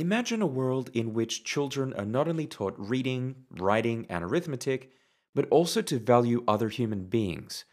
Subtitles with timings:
[0.00, 4.92] Imagine a world in which children are not only taught reading, writing, and arithmetic,
[5.34, 7.64] but also to value other human beings,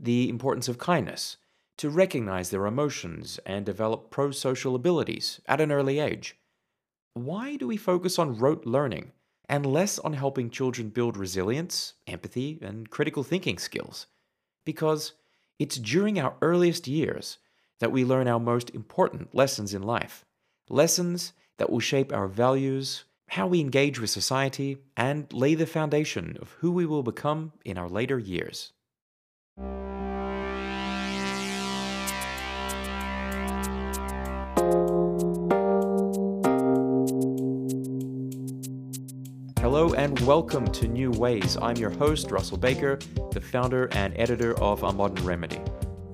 [0.00, 1.36] the importance of kindness,
[1.76, 6.36] to recognize their emotions and develop pro social abilities at an early age.
[7.12, 9.12] Why do we focus on rote learning
[9.46, 14.06] and less on helping children build resilience, empathy, and critical thinking skills?
[14.64, 15.12] Because
[15.58, 17.36] it's during our earliest years
[17.80, 20.24] that we learn our most important lessons in life.
[20.70, 26.36] Lessons that will shape our values, how we engage with society, and lay the foundation
[26.40, 28.72] of who we will become in our later years.
[39.60, 41.58] Hello and welcome to New Ways.
[41.60, 42.98] I'm your host, Russell Baker,
[43.32, 45.60] the founder and editor of A Modern Remedy.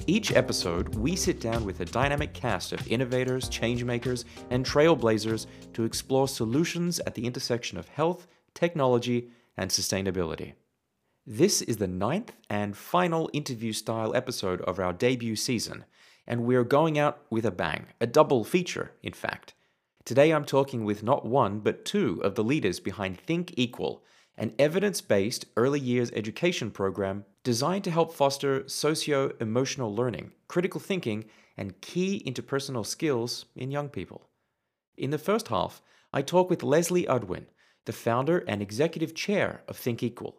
[0.08, 5.84] Each episode, we sit down with a dynamic cast of innovators, changemakers, and trailblazers to
[5.84, 10.54] explore solutions at the intersection of health, technology, and sustainability.
[11.24, 15.84] This is the ninth and final interview style episode of our debut season,
[16.26, 19.54] and we're going out with a bang, a double feature, in fact.
[20.04, 24.02] Today I'm talking with not one, but two of the leaders behind Think Equal,
[24.36, 30.80] an evidence based early years education program designed to help foster socio emotional learning, critical
[30.80, 31.24] thinking,
[31.56, 34.28] and key interpersonal skills in young people.
[34.96, 37.46] In the first half, I talk with Leslee Udwin,
[37.84, 40.38] the founder and executive chair of Think Equal.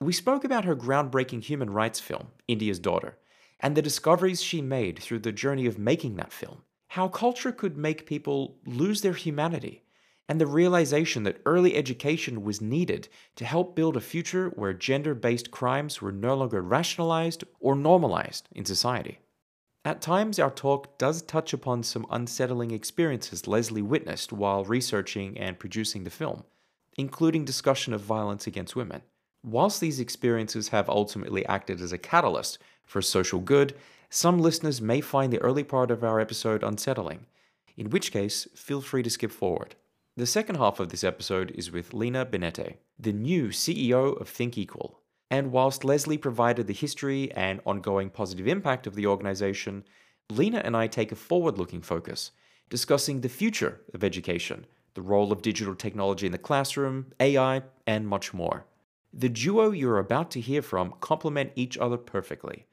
[0.00, 3.18] We spoke about her groundbreaking human rights film, India's Daughter,
[3.60, 7.76] and the discoveries she made through the journey of making that film, how culture could
[7.76, 9.84] make people lose their humanity
[10.30, 15.12] and the realization that early education was needed to help build a future where gender
[15.12, 19.18] based crimes were no longer rationalized or normalized in society.
[19.84, 25.58] At times, our talk does touch upon some unsettling experiences Leslee witnessed while researching and
[25.58, 26.44] producing the film,
[26.96, 29.02] including discussion of violence against women.
[29.42, 33.74] Whilst these experiences have ultimately acted as a catalyst for social good,
[34.10, 37.26] some listeners may find the early part of our episode unsettling,
[37.76, 39.74] in which case, feel free to skip forward.
[40.20, 44.58] The second half of this episode is with Lina Benete, the new CEO of Think
[44.58, 45.00] Equal.
[45.30, 49.82] And whilst Leslee provided the history and ongoing positive impact of the organization,
[50.28, 52.32] Lina and I take a forward looking focus,
[52.68, 58.06] discussing the future of education, the role of digital technology in the classroom, AI, and
[58.06, 58.66] much more.
[59.14, 62.66] The duo you're about to hear from complement each other perfectly.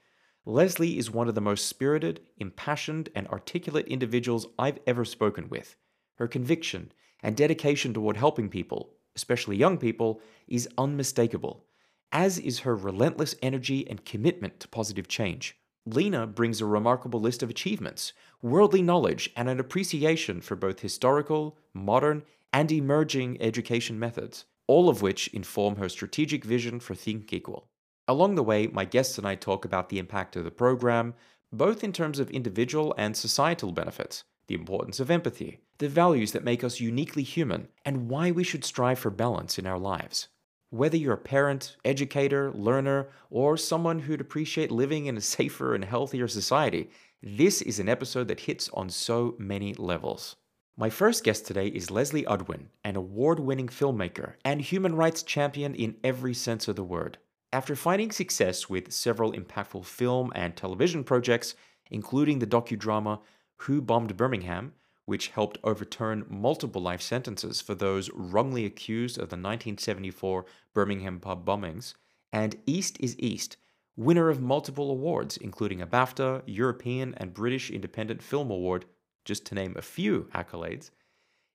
[0.45, 5.77] Leslee is one of the most spirited, impassioned, and articulate individuals I've ever spoken with.
[6.15, 6.91] Her conviction,
[7.21, 11.65] and dedication toward helping people, especially young people, is unmistakable,
[12.11, 15.57] as is her relentless energy and commitment to positive change.
[15.85, 21.57] Lina brings a remarkable list of achievements, worldly knowledge, and an appreciation for both historical,
[21.73, 27.69] modern, and emerging education methods, all of which inform her strategic vision for Think Equal.
[28.07, 31.13] Along the way, my guests and I talk about the impact of the program,
[31.51, 36.43] both in terms of individual and societal benefits, the importance of empathy, the values that
[36.43, 40.27] make us uniquely human, and why we should strive for balance in our lives.
[40.69, 45.85] Whether you're a parent, educator, learner, or someone who'd appreciate living in a safer and
[45.85, 46.89] healthier society,
[47.23, 50.35] this is an episode that hits on so many levels.
[50.75, 55.73] My first guest today is Leslee Udwin, an award winning filmmaker and human rights champion
[55.73, 57.17] in every sense of the word.
[57.53, 61.55] After finding success with several impactful film and television projects,
[61.89, 63.21] including the docudrama
[63.61, 64.73] Who Bombed Birmingham,
[65.07, 71.45] which helped overturn multiple life sentences for those wrongly accused of the 1974 Birmingham pub
[71.45, 71.93] bombings,
[72.33, 73.55] and East is East,
[73.95, 78.83] winner of multiple awards, including a BAFTA, European, and British Independent Film Award,
[79.23, 80.91] just to name a few accolades.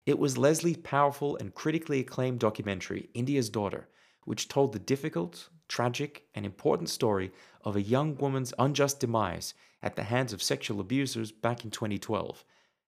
[0.06, 3.86] It was Leslee's powerful and critically acclaimed documentary, India's Daughter,
[4.24, 7.30] which told the difficult, tragic, and important story
[7.64, 9.52] of a young woman's unjust demise
[9.82, 12.46] at the hands of sexual abusers back in 2012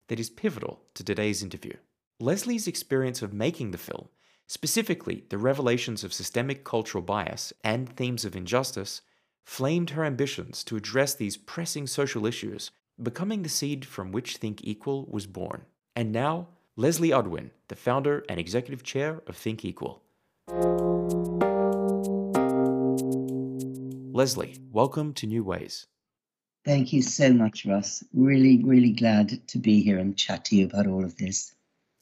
[0.08, 1.74] that is pivotal to today's interview.
[2.20, 4.08] Leslee's experience of making the film,
[4.46, 9.02] specifically the revelations of systemic cultural bias and themes of injustice,
[9.44, 12.70] flamed her ambitions to address these pressing social issues,
[13.02, 15.62] becoming the seed from which Think Equal was born.
[15.96, 16.48] And now,
[16.78, 20.02] Leslee Udwin, the founder and executive chair of Think Equal.
[24.12, 25.86] Leslee, welcome to New Ways.
[26.64, 28.02] Thank you so much, Russ.
[28.14, 31.54] Really, really glad to be here and chat to you about all of this.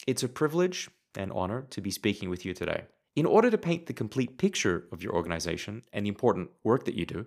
[0.06, 2.84] It's a privilege and honor to be speaking with you today.
[3.16, 6.94] In order to paint the complete picture of your organization and the important work that
[6.94, 7.26] you do,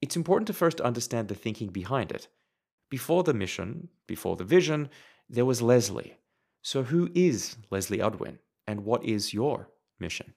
[0.00, 2.28] it's important to first understand the thinking behind it.
[2.88, 4.88] Before the mission, before the vision,
[5.28, 6.14] there was Leslee.
[6.62, 9.68] So, who is Leslee Udwin and what is your
[9.98, 10.34] mission?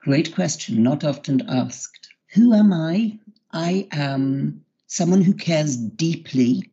[0.00, 2.08] Great question, not often asked.
[2.34, 3.18] Who am I?
[3.52, 6.72] I am someone who cares deeply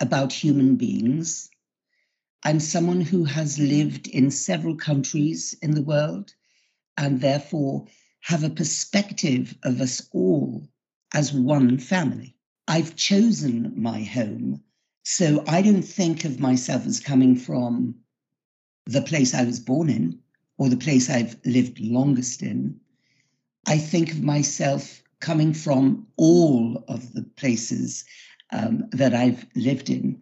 [0.00, 1.50] about human beings.
[2.44, 6.32] I'm someone who has lived in several countries in the world
[6.96, 7.86] and therefore
[8.20, 10.68] have a perspective of us all
[11.12, 12.36] as one family.
[12.68, 14.62] I've chosen my home,
[15.02, 17.96] so I don't think of myself as coming from
[18.86, 20.20] the place I was born in
[20.56, 22.78] or the place I've lived longest in.
[23.66, 28.04] I think of myself coming from all of the places
[28.52, 30.20] um, that I've lived in.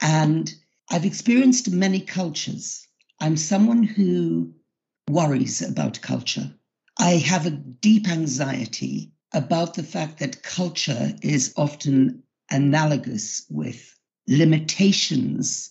[0.00, 0.50] And
[0.90, 2.88] I've experienced many cultures.
[3.20, 4.54] I'm someone who
[5.10, 6.50] worries about culture.
[6.98, 13.94] I have a deep anxiety about the fact that culture is often analogous with
[14.26, 15.70] limitations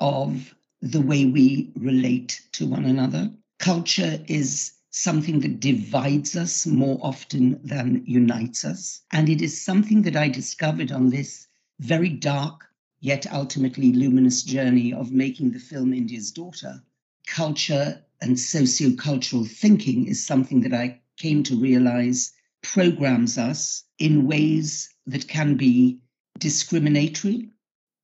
[0.00, 0.52] of
[0.82, 3.30] the way we relate to one another.
[3.60, 9.02] Culture is something that divides us more often than unites us.
[9.12, 11.46] And it is something that I discovered on this
[11.80, 12.64] very dark,
[13.00, 16.82] yet ultimately luminous journey of making the film India's Daughter.
[17.26, 22.32] Culture and sociocultural thinking is something that I came to realize
[22.62, 26.00] programs us in ways that can be
[26.38, 27.50] discriminatory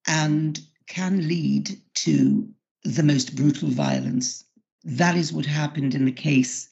[0.06, 2.52] and can lead to
[2.84, 4.44] the most brutal violence.
[4.84, 6.68] That is what happened in the case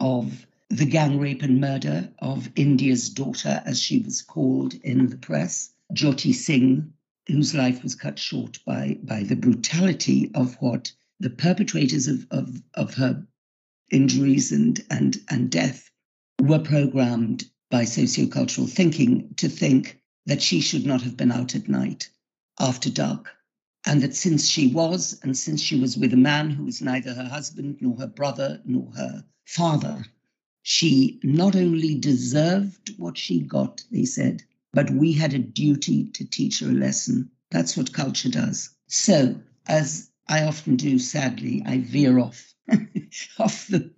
[0.00, 5.16] of the gang rape and murder of India's daughter, as she was called in the
[5.16, 6.92] press, Jyoti Singh,
[7.26, 12.62] whose life was cut short by, by the brutality of what the perpetrators of, of,
[12.74, 13.26] of her
[13.90, 15.90] injuries and, and, and death
[16.40, 21.68] were programmed by sociocultural thinking to think that she should not have been out at
[21.68, 22.08] night
[22.58, 23.30] after dark.
[23.86, 27.14] And that since she was, and since she was with a man who was neither
[27.14, 30.04] her husband, nor her brother, nor her father,
[30.62, 36.24] she not only deserved what she got, they said, but we had a duty to
[36.24, 37.28] teach her a lesson.
[37.50, 38.70] That's what culture does.
[38.86, 42.54] So, as I often do, sadly, I veer off
[43.40, 43.90] off the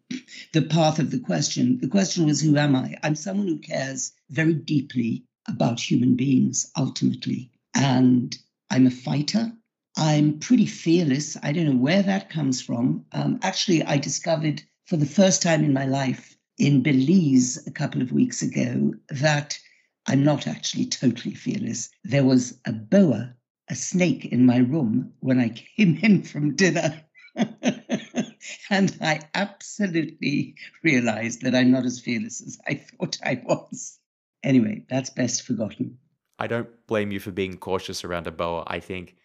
[0.54, 1.78] the path of the question.
[1.82, 2.96] The question was, who am I?
[3.02, 8.34] I'm someone who cares very deeply about human beings ultimately, and
[8.70, 9.52] I'm a fighter.
[9.98, 11.37] I'm pretty fearless.
[11.43, 13.05] I don't know where that comes from.
[13.12, 18.02] Um, actually, I discovered for the first time in my life in Belize a couple
[18.02, 19.58] of weeks ago that
[20.06, 21.90] I'm not actually totally fearless.
[22.05, 23.34] There was a boa,
[23.69, 27.02] a snake in my room when I came in from dinner.
[28.70, 33.99] and I absolutely realized that I'm not as fearless as I thought I was.
[34.43, 35.99] Anyway, that's best forgotten.
[36.38, 38.64] I don't blame you for being cautious around a boa.
[38.67, 39.17] I think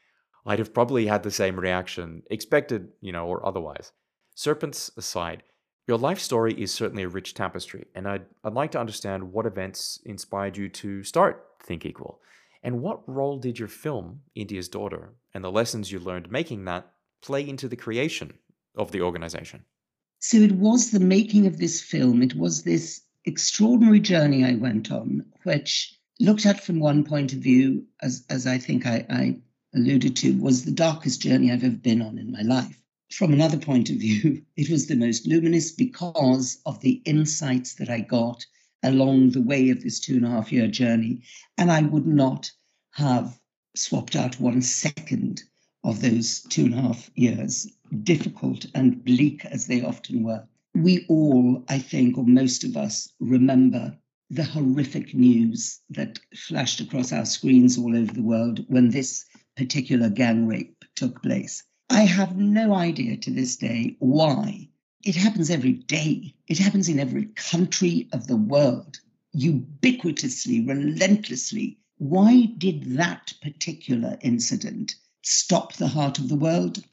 [0.45, 3.91] I'd have probably had the same reaction, expected, you know, or otherwise.
[4.39, 5.41] Serpents aside,
[5.87, 9.47] your life story is certainly a rich tapestry, and I'd, I'd like to understand what
[9.47, 12.21] events inspired you to start Think Equal,
[12.61, 16.87] and what role did your film, India's Daughter, and the lessons you learned making that
[17.23, 18.31] play into the creation
[18.75, 19.65] of the organization?
[20.19, 24.91] So it was the making of this film, it was this extraordinary journey I went
[24.91, 29.39] on, which looked at from one point of view, as, as I think I, I
[29.73, 32.79] alluded to, was the darkest journey I've ever been on in my life.
[33.09, 37.89] From another point of view, it was the most luminous because of the insights that
[37.89, 38.45] I got
[38.83, 41.21] along the way of this two and a half year journey.
[41.57, 42.51] And I would not
[42.91, 43.39] have
[43.75, 45.43] swapped out one second
[45.83, 47.71] of those two and a half years,
[48.03, 50.45] difficult and bleak as they often were.
[50.75, 53.97] We all, I think, or most of us, remember
[54.29, 59.23] the horrific news that flashed across our screens all over the world when this
[59.55, 61.63] particular gang rape took place.
[61.89, 64.69] I have no idea to this day why.
[65.05, 66.35] It happens every day.
[66.47, 68.99] It happens in every country of the world,
[69.33, 71.79] ubiquitously, relentlessly.
[71.97, 76.83] Why did that particular incident stop the heart of the world?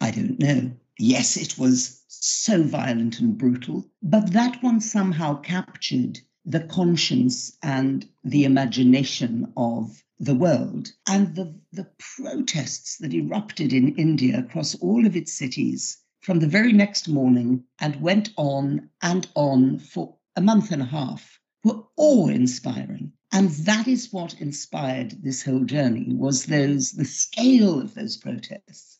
[0.00, 0.72] I don't know.
[0.98, 8.06] Yes, it was so violent and brutal, but that one somehow captured the conscience and
[8.22, 10.92] the imagination of the world.
[11.08, 16.46] And the, the protests that erupted in India across all of its cities from the
[16.46, 21.82] very next morning and went on and on for a month and a half were
[21.96, 23.12] awe-inspiring.
[23.32, 28.98] And that is what inspired this whole journey was those the scale of those protests.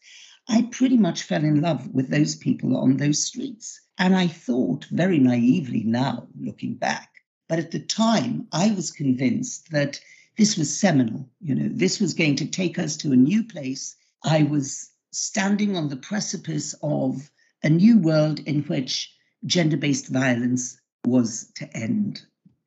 [0.48, 3.80] I pretty much fell in love with those people on those streets.
[3.96, 7.10] And I thought very naively now, looking back,
[7.48, 10.00] but at the time, I was convinced that
[10.36, 11.28] this was seminal.
[11.40, 13.96] You know, this was going to take us to a new place.
[14.24, 17.30] I was standing on the precipice of
[17.62, 19.14] a new world in which
[19.46, 22.22] gender based violence was to end,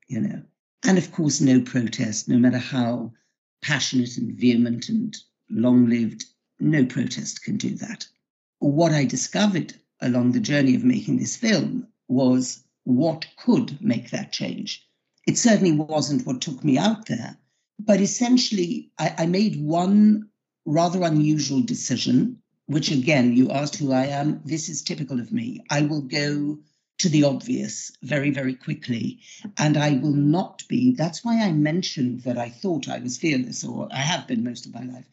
[0.08, 0.42] you know.
[0.84, 3.12] And of course, no protest, no matter how
[3.62, 5.16] passionate and vehement and
[5.50, 6.26] long lived,
[6.60, 8.08] no protest can do that.
[8.60, 14.32] What I discovered along the journey of making this film was what could make that
[14.32, 14.88] change.
[15.28, 17.38] It certainly wasn't what took me out there,
[17.80, 20.30] but essentially, I, I made one
[20.66, 24.42] rather unusual decision, which again, you asked who I am.
[24.44, 25.64] This is typical of me.
[25.70, 26.60] I will go
[27.00, 29.20] to the obvious very, very quickly.
[29.58, 33.64] And I will not be, that's why I mentioned that I thought I was fearless,
[33.64, 35.06] or I have been most of my life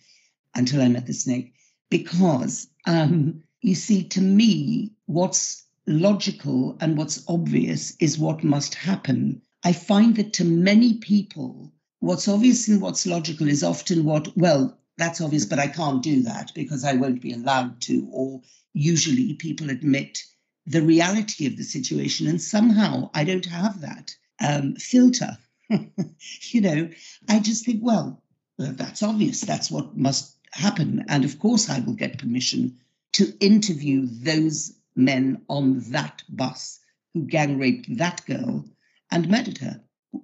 [0.55, 1.53] until I met the snake,
[1.91, 9.43] because um, you see, to me, what's logical and what's obvious is what must happen.
[9.63, 14.79] I find that to many people, what's obvious and what's logical is often what, well,
[14.97, 18.09] that's obvious, but I can't do that because I won't be allowed to.
[18.11, 18.41] Or
[18.73, 20.23] usually people admit
[20.67, 22.27] the reality of the situation.
[22.27, 25.37] And somehow I don't have that um, filter.
[25.69, 26.91] you know,
[27.29, 28.23] I just think, well,
[28.59, 29.41] that's obvious.
[29.41, 31.05] That's what must happen.
[31.09, 32.79] And of course, I will get permission
[33.15, 36.81] to interview those men on that bus
[37.13, 38.65] who gang raped that girl
[39.11, 39.81] and murdered her.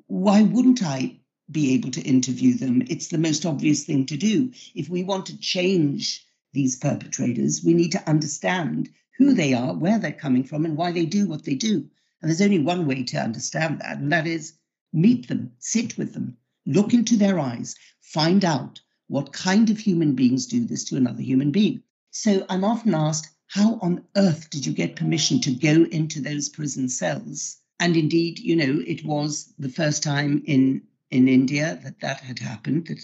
[0.06, 1.19] Why wouldn't I
[1.50, 2.82] be able to interview them?
[2.88, 4.52] It's the most obvious thing to do.
[4.74, 8.88] If we want to change these perpetrators, we need to understand
[9.18, 9.36] who hmm.
[9.36, 11.88] they are, where they're coming from, and why they do what they do.
[12.20, 14.54] And there's only one way to understand that, and that is
[14.92, 20.14] meet them, sit with them, look into their eyes, find out what kind of human
[20.14, 21.82] beings do this to another human being.
[22.10, 26.48] So I'm often asked, how on earth did you get permission to go into those
[26.48, 27.56] prison cells?
[27.80, 32.38] And indeed, you know, it was the first time in in India that that had
[32.38, 32.86] happened.
[32.86, 33.00] That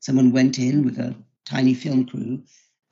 [0.00, 2.42] someone went in with a tiny film crew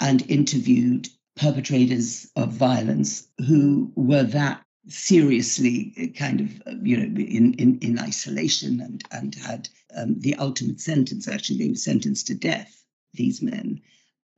[0.01, 7.79] and interviewed perpetrators of violence who were that seriously kind of you know in in,
[7.81, 12.85] in isolation and and had um, the ultimate sentence actually they were sentenced to death
[13.15, 13.81] these men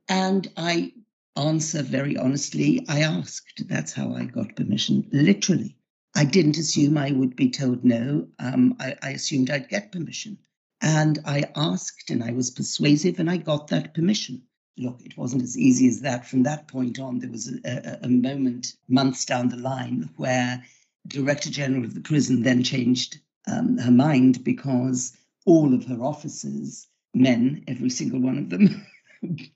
[0.07, 0.91] and i
[1.35, 5.76] answer very honestly i asked that's how i got permission literally
[6.17, 10.37] i didn't assume i would be told no um, I, I assumed i'd get permission
[10.81, 14.41] and i asked and i was persuasive and i got that permission
[14.77, 16.27] look, it wasn't as easy as that.
[16.27, 20.63] From that point on, there was a, a, a moment months down the line where
[21.07, 25.13] Director General of the prison then changed um, her mind because
[25.45, 28.85] all of her officers, men, every single one of them,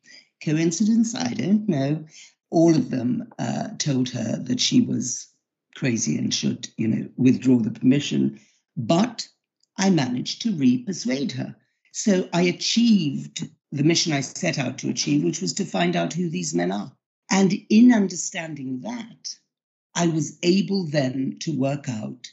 [0.44, 1.14] coincidence?
[1.16, 2.06] I don't know.
[2.50, 5.28] All of them uh, told her that she was
[5.76, 8.40] crazy and should, you know, withdraw the permission.
[8.78, 9.28] But
[9.78, 11.56] I managed to re-persuade her.
[11.94, 16.14] So I achieved the mission I set out to achieve, which was to find out
[16.14, 16.92] who these men are.
[17.30, 19.36] And in understanding that,
[19.96, 22.30] I was able then to work out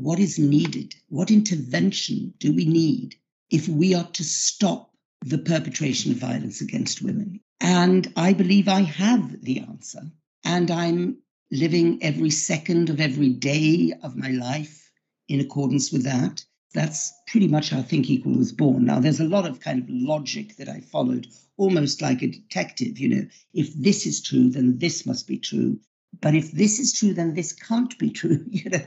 [0.00, 3.16] what is needed, what intervention do we need
[3.50, 4.92] if we are to stop
[5.24, 7.40] the perpetration of violence against women.
[7.60, 10.02] And I believe I have the answer.
[10.44, 11.18] And I'm
[11.50, 14.90] living every second of every day of my life
[15.28, 16.44] in accordance with that
[16.76, 18.84] that's pretty much how Think Equal was born.
[18.84, 21.26] Now, there's a lot of kind of logic that I followed,
[21.56, 22.98] almost like a detective.
[22.98, 25.80] You know, if this is true, then this must be true.
[26.20, 28.44] But if this is true, then this can't be true.
[28.50, 28.84] You know,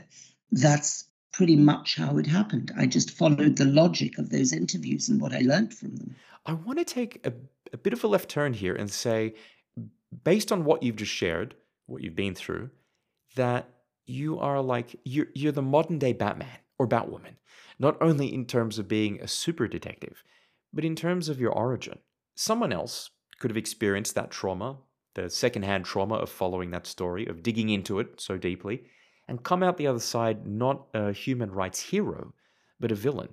[0.52, 2.72] that's pretty much how it happened.
[2.76, 6.14] I just followed the logic of those interviews and what I learned from them.
[6.46, 7.32] I want to take a,
[7.72, 9.34] a bit of a left turn here and say,
[10.24, 11.54] based on what you've just shared,
[11.90, 12.70] what you've been through,
[13.36, 13.68] that
[14.06, 17.36] you are like you're you're the modern day Batman or Batwoman
[17.80, 20.22] not only in terms of being a super detective,
[20.72, 21.98] but in terms of your origin.
[22.36, 24.76] Someone else could have experienced that trauma,
[25.14, 28.82] the secondhand trauma of following that story, of digging into it so deeply,
[29.26, 32.34] and come out the other side not a human rights hero,
[32.78, 33.30] but a villain.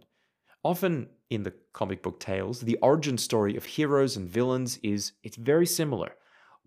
[0.64, 5.36] Often in the comic book tales, the origin story of heroes and villains is it's
[5.36, 6.16] very similar.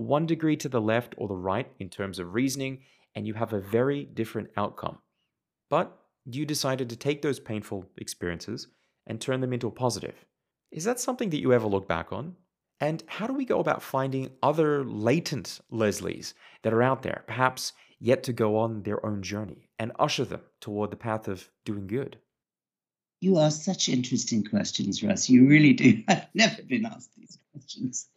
[0.00, 3.52] One degree to the left or the right in terms of reasoning, and you have
[3.52, 4.96] a very different outcome.
[5.68, 8.68] But you decided to take those painful experiences
[9.06, 10.24] and turn them into a positive.
[10.70, 12.36] Is that something that you ever look back on?
[12.80, 17.74] And how do we go about finding other latent Leslees that are out there, perhaps
[17.98, 21.86] yet to go on their own journey, and usher them toward the path of doing
[21.86, 22.16] good?
[23.20, 25.28] You ask such interesting questions, Russ.
[25.28, 26.02] You really do.
[26.08, 28.08] I've never been asked these questions.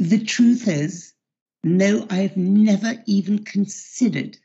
[0.00, 1.12] the truth is,
[1.62, 4.38] no, I have never even considered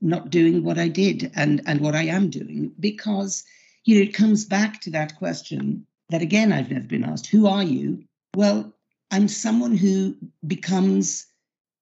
[0.00, 3.42] not doing what I did and, and what I am doing because,
[3.84, 7.48] you know, it comes back to that question that again I've never been asked who
[7.48, 8.04] are you?
[8.36, 8.72] Well,
[9.10, 10.14] I'm someone who
[10.46, 11.26] becomes,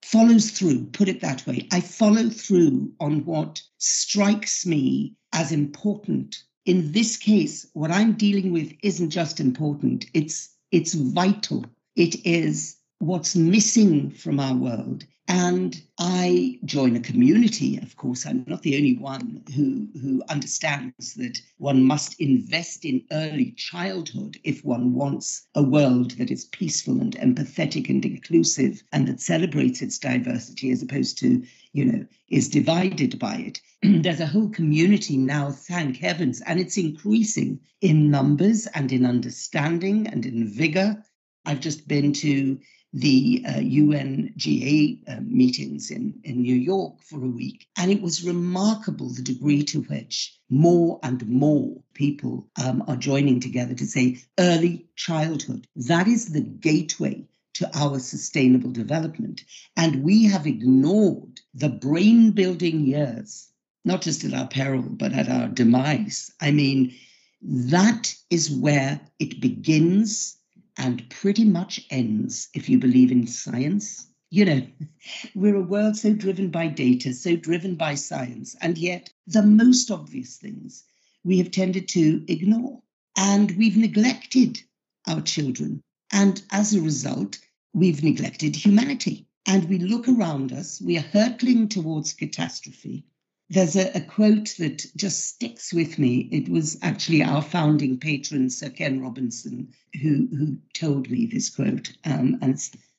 [0.03, 1.69] follows through, put it that way.
[1.71, 6.43] I follow through on what strikes me as important.
[6.65, 11.67] In this case, what I'm dealing with isn't just important, it's, it's vital.
[11.97, 15.05] It is what's missing from our world.
[15.27, 18.27] And I join a community, of course.
[18.27, 24.39] I'm not the only one who, who understands that one must invest in early childhood
[24.45, 29.81] if one wants a world that is peaceful and empathetic and inclusive and that celebrates
[29.81, 31.43] its diversity as opposed to,
[31.73, 33.61] you know, is divided by it.
[34.03, 40.07] There's a whole community now, thank heavens, and it's increasing in numbers and in understanding
[40.09, 41.03] and in vigor.
[41.47, 42.59] I've just been to
[42.93, 47.69] the uh, UNGA uh, meetings in, in New York for a week.
[47.77, 53.39] And it was remarkable the degree to which more and more people um, are joining
[53.39, 55.67] together to say early childhood.
[55.77, 59.43] That is the gateway to our sustainable development.
[59.77, 63.51] And we have ignored the brain building years,
[63.85, 66.33] not just at our peril, but at our demise.
[66.41, 66.95] I mean,
[67.43, 70.37] that is where it begins
[70.77, 74.07] and pretty much ends if you believe in science.
[74.31, 74.67] You know,
[75.35, 79.91] we're a world so driven by data, so driven by science, and yet the most
[79.91, 80.85] obvious things
[81.25, 82.83] we have tended to ignore.
[83.17, 84.61] And we've neglected
[85.07, 85.83] our children.
[86.13, 87.39] And as a result,
[87.73, 89.27] we've neglected humanity.
[89.47, 93.05] And we look around us, we are hurtling towards catastrophe,
[93.51, 96.29] there's a, a, quote that just sticks with me.
[96.31, 101.93] It was actually our founding patron, Sir Ken Robinson, who, who told me this quote.
[102.05, 102.57] Um, and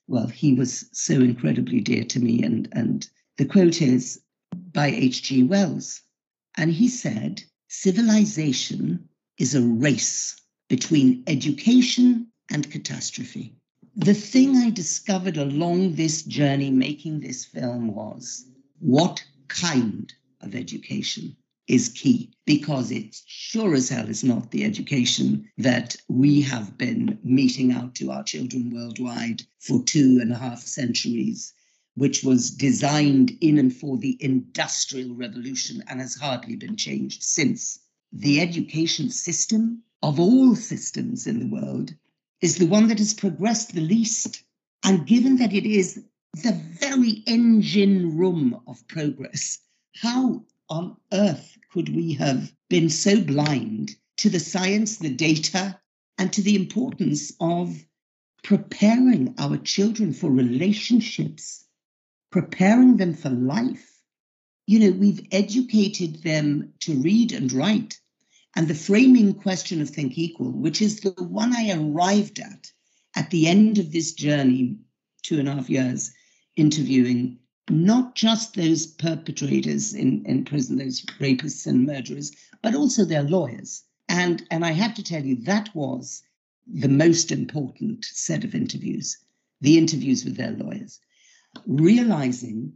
[0.07, 2.43] well, he was so incredibly dear to me.
[2.43, 4.19] And, and the quote is
[4.73, 5.43] by H.G.
[5.43, 6.01] Wells.
[6.57, 10.35] And he said, Civilization is a race
[10.67, 13.55] between education and catastrophe.
[13.95, 18.45] The thing I discovered along this journey making this film was
[18.79, 21.35] what kind of education
[21.67, 27.17] is key because it sure as hell is not the education that we have been
[27.23, 31.53] meting out to our children worldwide for two and a half centuries,
[31.95, 37.79] which was designed in and for the Industrial Revolution and has hardly been changed since.
[38.11, 41.93] The education system of all systems in the world
[42.41, 44.43] is the one that has progressed the least.
[44.83, 49.59] And given that it is the very engine room of progress,
[49.95, 55.79] how on earth could we have been so blind to the science, the data,
[56.17, 57.85] and to the importance of
[58.43, 61.65] preparing our children for relationships,
[62.31, 64.01] preparing them for life?
[64.65, 67.99] You know, we've educated them to read and write.
[68.55, 72.71] And the framing question of Think Equal, which is the one I arrived at
[73.15, 74.77] at the end of this journey,
[75.23, 76.11] two and a half years
[76.55, 77.39] interviewing
[77.71, 82.31] not just those perpetrators in, in prison, those rapists and murderers,
[82.61, 83.83] but also their lawyers.
[84.09, 86.23] And, and I have to tell you, that was
[86.67, 89.17] the most important set of interviews
[89.61, 90.99] the interviews with their lawyers,
[91.67, 92.73] realizing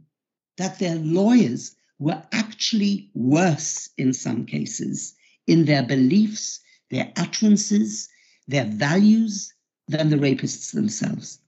[0.56, 5.14] that their lawyers were actually worse in some cases
[5.48, 8.08] in their beliefs, their utterances,
[8.46, 9.52] their values
[9.88, 11.40] than the rapists themselves.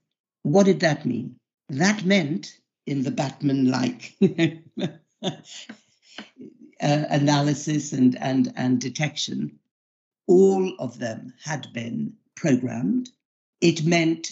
[0.43, 1.35] What did that mean?
[1.69, 2.58] That meant
[2.89, 4.15] in the Batman like
[5.21, 5.29] uh,
[6.81, 9.59] analysis and, and, and detection,
[10.25, 13.11] all of them had been programmed.
[13.61, 14.31] It meant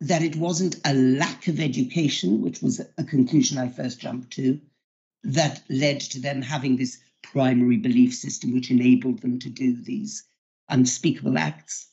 [0.00, 4.58] that it wasn't a lack of education, which was a conclusion I first jumped to,
[5.24, 10.24] that led to them having this primary belief system, which enabled them to do these
[10.70, 11.88] unspeakable acts.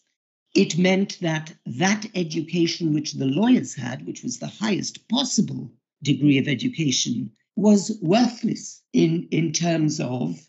[0.55, 5.69] It meant that that education which the lawyers had, which was the highest possible
[6.01, 10.47] degree of education was worthless in, in terms of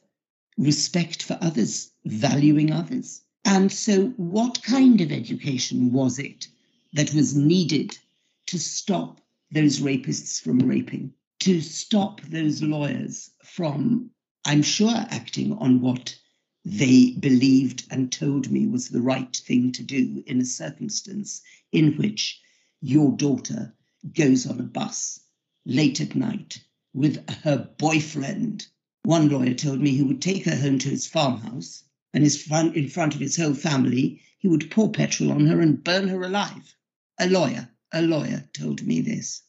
[0.56, 3.22] respect for others, valuing others.
[3.44, 6.46] And so, what kind of education was it
[6.92, 7.98] that was needed
[8.46, 14.10] to stop those rapists from raping, to stop those lawyers from,
[14.44, 16.16] I'm sure, acting on what
[16.64, 21.40] they believed and told me was the right thing to do in a circumstance
[21.72, 22.40] in which
[22.80, 23.74] your daughter
[24.14, 25.20] goes on a bus
[25.66, 26.60] late at night
[26.92, 28.66] with her boyfriend.
[29.02, 32.76] One lawyer told me he would take her home to his farmhouse and his front,
[32.76, 36.22] in front of his whole family, he would pour petrol on her and burn her
[36.22, 36.74] alive.
[37.18, 39.42] A lawyer, a lawyer told me this.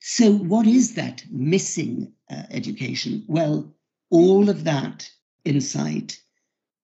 [0.00, 3.24] So, what is that missing uh, education?
[3.28, 3.74] Well,
[4.10, 5.10] all of that
[5.44, 6.20] insight,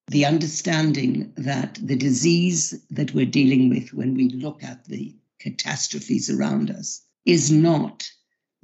[0.09, 6.31] the understanding that the disease that we're dealing with when we look at the catastrophes
[6.31, 8.09] around us is not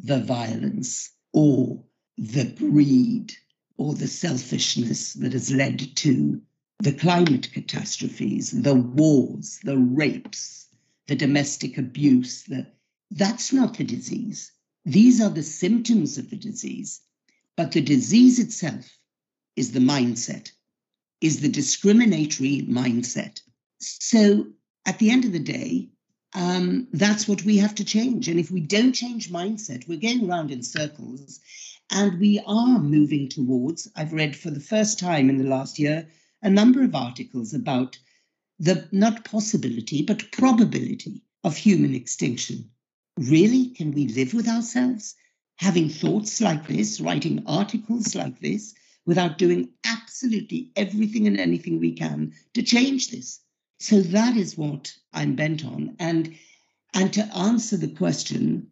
[0.03, 1.83] the violence or
[2.17, 3.33] the greed
[3.77, 6.41] or the selfishness that has led to
[6.81, 10.69] the climate catastrophes, the wars, the rapes,
[11.09, 12.45] the domestic abuse.
[12.45, 12.67] The,
[13.11, 14.53] that's not the disease.
[14.85, 17.01] These are the symptoms of the disease.
[17.57, 18.89] But the disease itself
[19.57, 20.53] is the mindset,
[21.21, 23.41] is the discriminatory mindset.
[23.79, 24.47] So
[24.87, 25.91] at the end of the day,
[26.35, 28.29] um, that's what we have to change.
[28.29, 31.41] And if we don't change mindset, we're going around in circles
[31.91, 36.09] and we are moving towards, I've read for the first time in the last year,
[36.43, 37.99] a number of articles about
[38.59, 42.71] the not possibility, but probability of human extinction.
[43.17, 43.69] Really?
[43.69, 45.17] Can we live with ourselves?
[45.57, 51.93] Having thoughts like this, writing articles like this, without doing absolutely everything and anything we
[51.93, 53.41] can to change this.
[53.81, 55.97] So that is what I'm bent on.
[55.99, 56.37] And,
[56.95, 58.69] and to answer the question,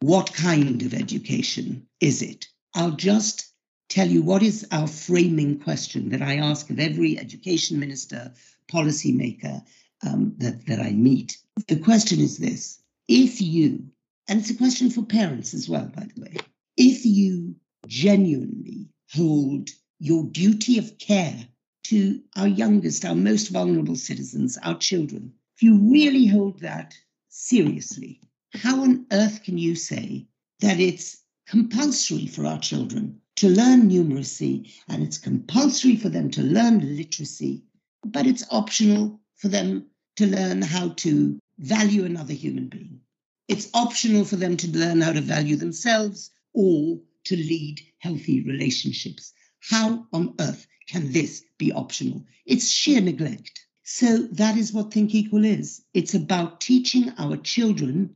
[0.00, 2.46] what kind of education is it?
[2.74, 3.52] I'll just
[3.88, 8.32] tell you what is our framing question that I ask of every education minister,
[8.70, 9.62] policymaker
[10.06, 11.36] um, that, that I meet.
[11.66, 13.84] The question is this if you,
[14.28, 16.36] and it's a question for parents as well, by the way,
[16.76, 21.48] if you genuinely hold your duty of care
[21.84, 26.94] to our youngest, our most vulnerable citizens, our children, if you really hold that
[27.28, 28.20] seriously,
[28.54, 30.26] how on earth can you say
[30.60, 36.42] that it's compulsory for our children to learn numeracy and it's compulsory for them to
[36.42, 37.62] learn literacy,
[38.04, 43.00] but it's optional for them to learn how to value another human being?
[43.48, 49.32] It's optional for them to learn how to value themselves or to lead healthy relationships.
[49.60, 52.24] How on earth can this be optional?
[52.46, 53.66] It's sheer neglect.
[53.84, 55.82] So that is what Think Equal is.
[55.94, 58.14] It's about teaching our children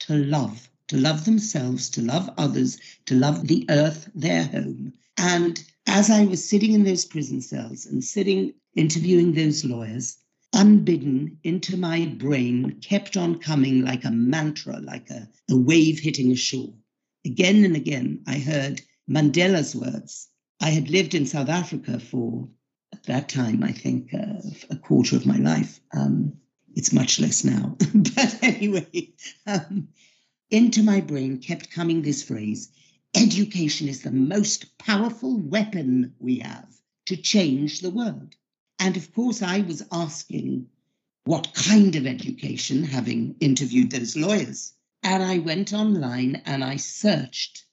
[0.00, 4.92] to love, to love themselves, to love others, to love the earth, their home.
[5.16, 10.16] And as I was sitting in those prison cells and sitting interviewing those lawyers,
[10.52, 16.30] unbidden into my brain kept on coming like a mantra, like a, a wave hitting
[16.30, 16.72] a shore.
[17.24, 20.28] Again and again, I heard Mandela's words
[20.60, 22.48] I had lived in South Africa for,
[22.92, 24.40] at that time, I think, uh,
[24.70, 25.80] a quarter of my life.
[25.92, 26.32] Um,
[26.74, 27.76] it's much less now.
[27.94, 29.12] but anyway,
[29.46, 29.88] um,
[30.50, 32.70] into my brain kept coming this phrase
[33.14, 36.68] education is the most powerful weapon we have
[37.06, 38.36] to change the world.
[38.78, 40.68] And of course, I was asking
[41.24, 44.72] what kind of education, having interviewed those lawyers.
[45.02, 47.64] And I went online and I searched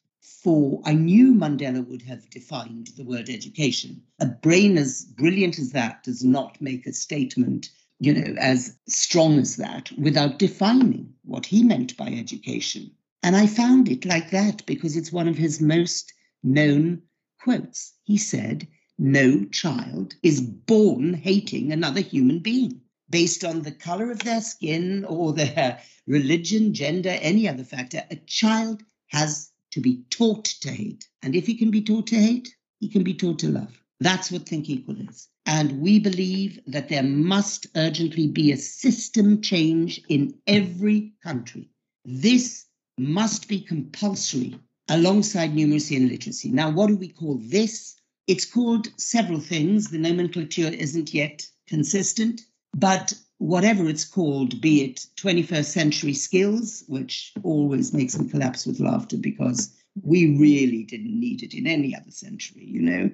[0.46, 4.04] for, I knew Mandela would have defined the word education.
[4.20, 9.40] A brain as brilliant as that does not make a statement, you know, as strong
[9.40, 12.92] as that without defining what he meant by education.
[13.24, 17.02] And I found it like that because it's one of his most known
[17.42, 17.94] quotes.
[18.04, 18.68] He said,
[19.00, 25.06] No child is born hating another human being based on the color of their skin
[25.06, 28.04] or their religion, gender, any other factor.
[28.12, 31.06] A child has to be taught to hate.
[31.22, 33.78] And if he can be taught to hate, he can be taught to love.
[34.00, 35.28] That's what Think Equal is.
[35.46, 41.70] And we believe that there must urgently be a system change in every country.
[42.06, 42.66] This
[42.98, 44.58] must be compulsory
[44.88, 46.52] alongside numeracy and literacy.
[46.52, 47.98] Now, what do we call this?
[48.28, 49.90] It's called several things.
[49.90, 52.40] The nomenclature isn't yet consistent,
[52.74, 58.80] but whatever it's called, be it 21st century skills, which always makes me collapse with
[58.80, 63.10] laughter because we really didn't need it in any other century, you know.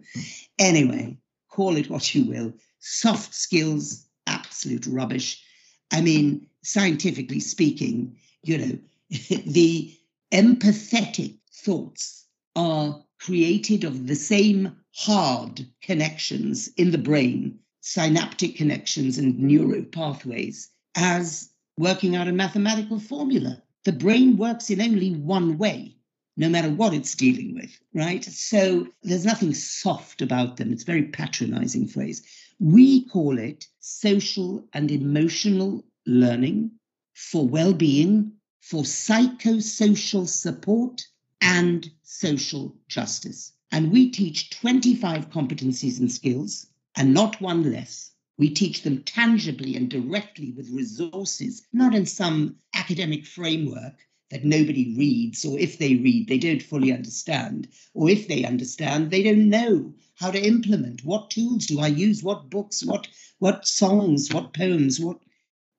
[0.60, 1.18] Anyway,
[1.50, 2.54] call it what you will.
[2.80, 5.44] Soft skills, absolute rubbish.
[5.92, 8.80] I mean, scientifically speaking, you know,
[9.46, 9.96] the
[10.32, 19.40] empathetic thoughts are created of the same hard connections in the brain synaptic connections and
[19.40, 23.62] neural pathways as working out a mathematical formula.
[23.86, 25.96] The brain works in only one way,
[26.38, 28.24] no matter what it's dealing with, right?
[28.24, 30.72] So there's nothing soft about them.
[30.72, 32.22] It's a very patronizing phrase.
[32.60, 36.72] We call it social and emotional learning
[37.16, 41.08] for well being, for psychosocial support,
[41.42, 43.54] and social justice.
[43.72, 48.12] And we teach 25 competencies and skills and not one less.
[48.38, 53.96] We teach them tangibly and directly with resources, not in some academic framework
[54.32, 59.12] that nobody reads, or if they read, they don't fully understand, or if they understand,
[59.12, 61.04] they don't know how to implement.
[61.04, 62.24] What tools do I use?
[62.24, 62.84] What books?
[62.84, 63.08] What
[63.40, 64.34] what songs?
[64.34, 65.00] What poems?
[65.00, 65.20] What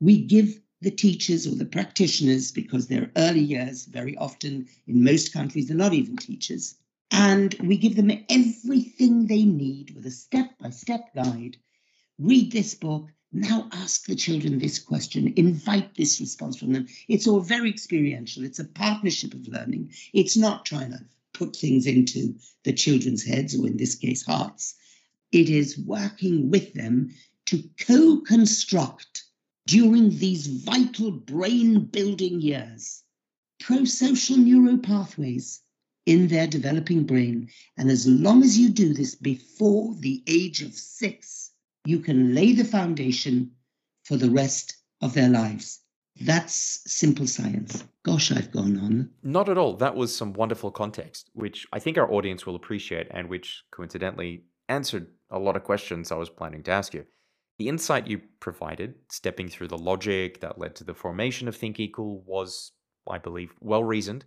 [0.00, 5.32] we give the teachers or the practitioners, because they're early years, very often in most
[5.32, 6.74] countries, they're not even teachers.
[7.14, 11.58] And we give them everything they need with a step by step guide.
[12.18, 13.10] Read this book.
[13.30, 15.34] Now ask the children this question.
[15.36, 16.86] Invite this response from them.
[17.08, 18.44] It's all very experiential.
[18.44, 19.92] It's a partnership of learning.
[20.14, 24.74] It's not trying to put things into the children's heads, or in this case, hearts.
[25.32, 27.14] It is working with them
[27.46, 29.24] to co construct
[29.66, 33.02] during these vital brain building years
[33.60, 35.60] pro social neural pathways
[36.06, 37.48] in their developing brain.
[37.76, 41.52] And as long as you do this before the age of six,
[41.84, 43.52] you can lay the foundation
[44.04, 45.80] for the rest of their lives.
[46.20, 47.84] That's simple science.
[48.04, 49.10] Gosh, I've gone on.
[49.22, 49.76] Not at all.
[49.76, 54.44] That was some wonderful context, which I think our audience will appreciate and which coincidentally
[54.68, 57.06] answered a lot of questions I was planning to ask you.
[57.58, 61.78] The insight you provided, stepping through the logic that led to the formation of Think
[61.78, 62.72] Equal, was,
[63.08, 64.24] I believe, well reasoned.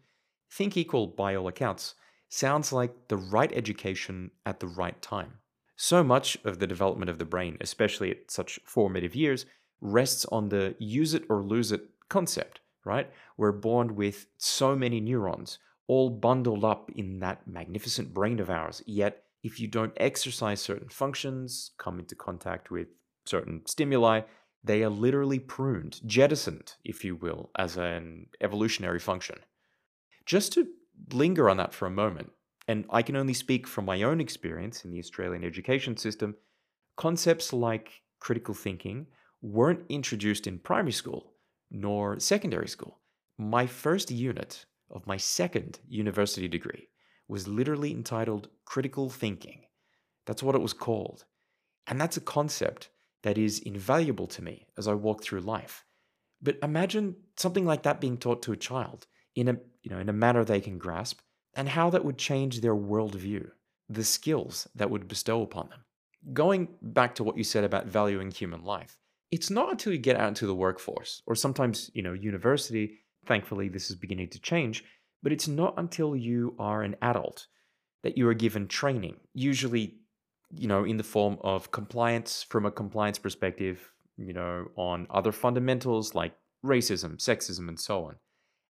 [0.56, 1.96] Think Equal, by all accounts,
[2.30, 5.34] sounds like the right education at the right time.
[5.76, 9.46] So much of the development of the brain, especially at such formative years,
[9.82, 13.12] rests on the use it or lose it concept, right?
[13.36, 18.82] We're born with so many neurons, all bundled up in that magnificent brain of ours.
[18.86, 22.88] Yet, if you don't exercise certain functions, come into contact with
[23.26, 24.22] certain stimuli,
[24.64, 29.40] they are literally pruned, jettisoned, if you will, as an evolutionary function.
[30.26, 30.68] Just to
[31.12, 32.32] linger on that for a moment,
[32.68, 36.36] and I can only speak from my own experience in the Australian education system,
[36.98, 39.08] concepts like critical thinking
[39.42, 41.34] weren't introduced in primary school
[41.70, 43.00] nor secondary school.
[43.38, 46.90] My first unit of my second university degree
[47.28, 49.64] was literally entitled Critical Thinking.
[50.26, 51.26] That's what it was called.
[51.88, 52.90] And that's a concept
[53.24, 55.84] that is invaluable to me as I walk through life.
[56.42, 60.10] But imagine something like that being taught to a child in a, you know, in
[60.10, 61.20] a manner they can grasp,
[61.56, 63.48] and how that would change their worldview,
[63.88, 65.86] the skills that would bestow upon them.
[66.34, 68.98] Going back to what you said about valuing human life,
[69.32, 73.70] it's not until you get out into the workforce, or sometimes, you know, university, thankfully
[73.70, 74.84] this is beginning to change,
[75.22, 77.46] but it's not until you are an adult
[78.04, 80.00] that you are given training, usually
[80.52, 85.32] you know, in the form of compliance from a compliance perspective, you know, on other
[85.32, 88.16] fundamentals like racism, sexism, and so on.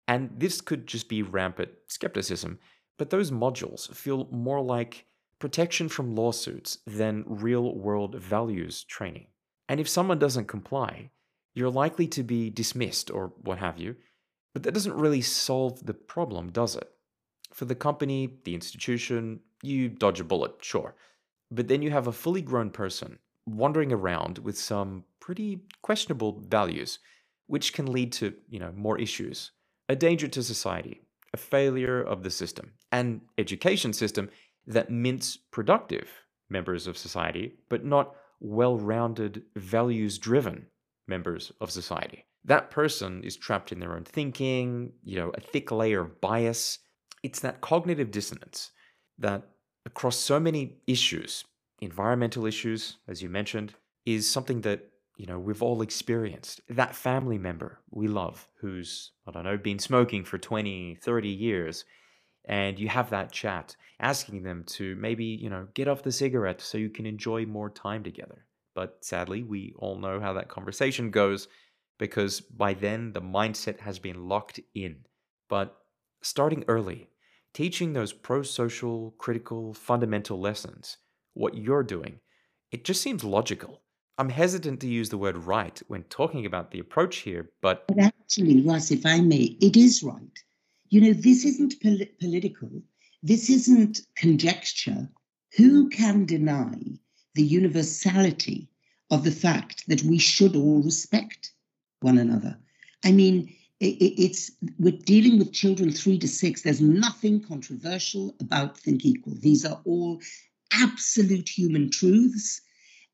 [0.06, 2.58] And this could just be rampant skepticism,
[2.98, 5.06] but those modules feel more like
[5.38, 9.26] protection from lawsuits than real world values training.
[9.68, 11.10] And if someone doesn't comply,
[11.54, 13.96] you're likely to be dismissed or what have you,
[14.52, 16.90] but that doesn't really solve the problem, does it?
[17.52, 20.94] For the company, the institution, you dodge a bullet, sure.
[21.50, 26.98] But then you have a fully grown person wandering around with some pretty questionable values,
[27.46, 29.52] which can lead to, you know, more issues.
[29.88, 34.30] A danger to society, a failure of the system, an education system
[34.66, 36.08] that mints productive
[36.48, 40.66] members of society, but not well-rounded, values-driven
[41.06, 42.24] members of society.
[42.46, 46.78] That person is trapped in their own thinking, you know, a thick layer of bias.
[47.22, 48.70] It's that cognitive dissonance
[49.18, 49.42] that
[49.84, 51.44] across so many issues,
[51.80, 53.74] environmental issues, as you mentioned,
[54.06, 56.60] is something that you know we've all experienced.
[56.68, 61.84] That family member we love who's I don't know been smoking for 20, 30 years
[62.46, 66.60] and you have that chat asking them to maybe, you know, get off the cigarette
[66.60, 68.46] so you can enjoy more time together.
[68.74, 71.48] But sadly, we all know how that conversation goes
[71.98, 75.06] because by then the mindset has been locked in.
[75.48, 75.76] But
[76.22, 77.08] starting early,
[77.54, 80.98] teaching those pro social, critical, fundamental lessons,
[81.34, 82.20] what you're doing,
[82.72, 83.82] it just seems logical.
[84.16, 87.86] I'm hesitant to use the word right when talking about the approach here, but.
[87.88, 90.38] But actually, Russ, if I may, it is right.
[90.90, 92.70] You know, this isn't pol- political,
[93.22, 95.08] this isn't conjecture.
[95.56, 96.76] Who can deny
[97.34, 98.68] the universality
[99.10, 101.52] of the fact that we should all respect
[102.00, 102.56] one another?
[103.04, 106.62] I mean, it's we're dealing with children three to six.
[106.62, 109.34] There's nothing controversial about Think Equal.
[109.40, 110.20] These are all
[110.72, 112.60] absolute human truths.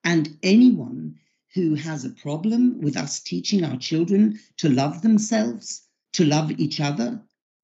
[0.04, 1.16] And anyone
[1.54, 5.82] who has a problem with us teaching our children to love themselves,
[6.14, 7.20] to love each other,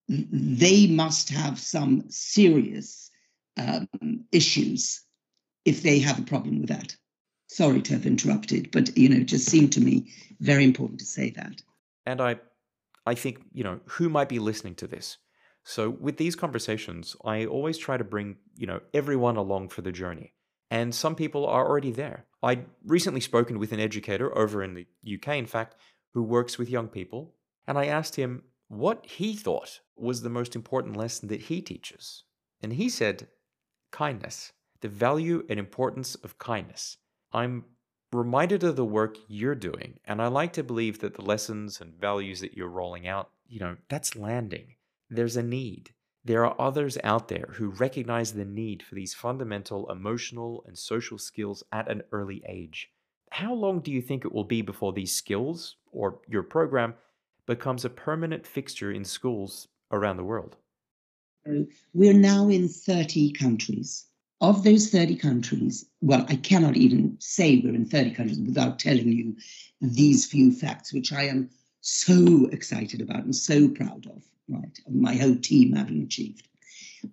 [0.09, 3.11] they must have some serious
[3.57, 3.89] um,
[4.33, 5.03] issues
[5.65, 6.97] if they have a problem with that.
[7.49, 11.07] Sorry to have interrupted, but you know, it just seemed to me very important to
[11.07, 11.63] say that.
[12.05, 12.37] And I
[13.07, 15.19] I think, you know, who might be listening to this?
[15.63, 19.93] So with these conversations, I always try to bring, you know, everyone along for the
[19.93, 20.33] journey.
[20.71, 22.27] And some people are already there.
[22.43, 25.77] I'd recently spoken with an educator over in the UK, in fact,
[26.13, 27.35] who works with young people,
[27.67, 32.25] and I asked him what he thought was the most important lesson that he teaches.
[32.63, 33.29] And he said,
[33.91, 36.99] kindness, the value and importance of kindness.
[37.33, 37.65] I'm
[38.13, 41.95] reminded of the work you're doing, and I like to believe that the lessons and
[41.95, 44.75] values that you're rolling out, you know, that's landing.
[45.11, 45.91] There's a need.
[46.27, 51.19] There are others out there who recognize the need for these fundamental emotional and social
[51.19, 52.91] skills at an early age.
[53.31, 56.95] How long do you think it will be before these skills, or your program,
[57.47, 60.57] becomes a permanent fixture in schools around the world?
[61.95, 64.07] We're now in 30 countries.
[64.41, 69.13] Of those 30 countries, well, I cannot even say we're in 30 countries without telling
[69.13, 69.37] you
[69.81, 71.51] these few facts, which I am
[71.83, 76.49] so excited about and so proud of right, my whole team having achieved.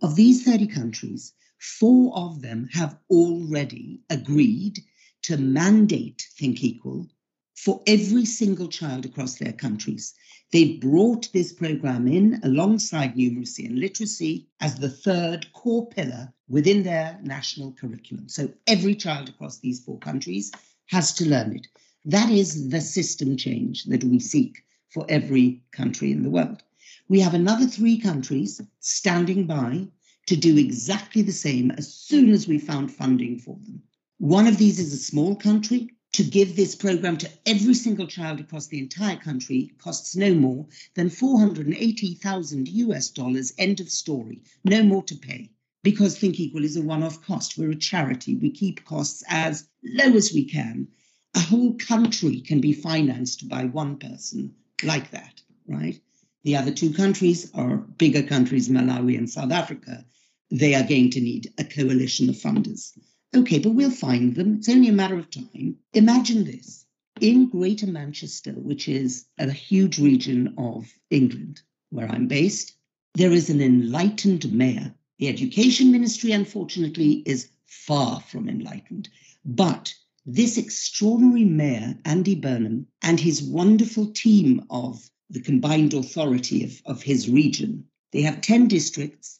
[0.02, 4.80] Of these 30 countries, four of them have already agreed
[5.24, 7.08] to mandate Think Equal
[7.56, 10.13] for every single child across their countries.
[10.52, 16.84] They've brought this program in alongside numeracy and literacy as the third core pillar within
[16.84, 18.30] their national curriculum.
[18.30, 20.52] So every child across these four countries
[20.88, 21.67] has to learn it.
[22.06, 26.62] That is the system change that we seek for every country in the world.
[27.10, 29.88] We have another three countries standing by
[30.26, 33.84] to do exactly the same as soon as we found funding for them.
[34.20, 35.89] One of these is a small country.
[36.13, 40.68] To give this program to every single child across the entire country costs no more
[40.94, 43.52] than 480,000 US dollars.
[43.58, 44.44] End of story.
[44.63, 45.50] No more to pay.
[45.82, 47.58] Because Think Equal is a one off cost.
[47.58, 48.36] We're a charity.
[48.36, 50.88] We keep costs as low as we can.
[51.36, 56.00] A whole country can be financed by one person like that, right?
[56.43, 60.06] The other two countries are bigger countries, Malawi and South Africa.
[60.51, 62.97] They are going to need a coalition of funders.
[63.36, 64.56] Okay, but we'll find them.
[64.56, 65.77] It's only a matter of time.
[65.93, 66.86] Imagine this
[67.21, 72.73] in Greater Manchester, which is a huge region of England where I'm based,
[73.13, 74.93] there is an enlightened mayor.
[75.19, 79.10] The education ministry, unfortunately, is far from enlightened.
[79.45, 79.93] But
[80.25, 87.02] this extraordinary mayor, Andy Burnham, and his wonderful team of the combined authority of, of
[87.02, 87.84] his region.
[88.12, 89.39] They have 10 districts.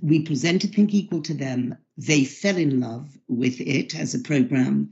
[0.00, 1.76] We presented Think Equal to them.
[1.98, 4.90] They fell in love with it as a program.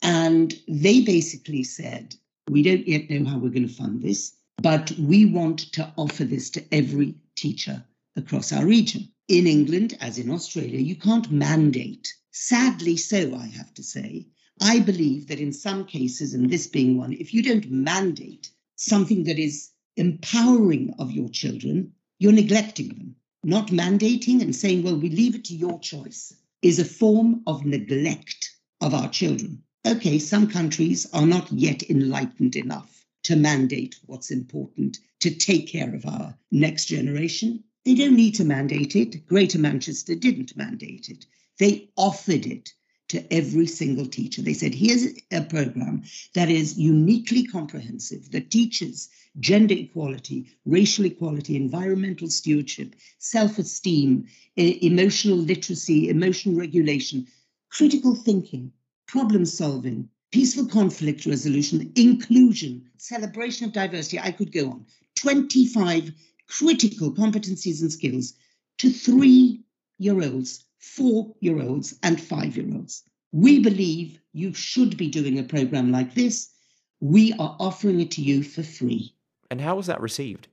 [0.00, 2.14] And they basically said,
[2.48, 6.24] We don't yet know how we're going to fund this, but we want to offer
[6.24, 7.84] this to every teacher
[8.16, 9.08] across our region.
[9.26, 12.14] In England, as in Australia, you can't mandate.
[12.30, 14.28] Sadly, so, I have to say.
[14.60, 19.24] I believe that in some cases, and this being one, if you don't mandate something
[19.24, 23.16] that is empowering of your children, you're neglecting them.
[23.44, 27.64] Not mandating and saying, well, we leave it to your choice is a form of
[27.64, 29.62] neglect of our children.
[29.86, 35.94] Okay, some countries are not yet enlightened enough to mandate what's important, to take care
[35.94, 37.62] of our next generation.
[37.84, 39.26] They don't need to mandate it.
[39.26, 41.26] Greater Manchester didn't mandate it.
[41.58, 42.72] They offered it
[43.08, 44.42] to every single teacher.
[44.42, 46.02] They said, here's a program
[46.34, 49.08] that is uniquely comprehensive, that teaches
[49.40, 57.26] gender equality, racial equality, environmental stewardship, self esteem, emotional literacy, emotional regulation,
[57.70, 58.72] critical thinking,
[59.06, 64.18] problem solving, peaceful conflict resolution, inclusion, celebration of diversity.
[64.18, 64.86] I could go on.
[65.16, 66.12] 25
[66.48, 68.34] critical competencies and skills
[68.78, 69.62] to three
[69.98, 73.02] year olds, four year olds, and five year olds.
[73.32, 76.50] We believe you should be doing a program like this.
[77.00, 79.14] We are offering it to you for free.
[79.50, 80.48] And how was that received?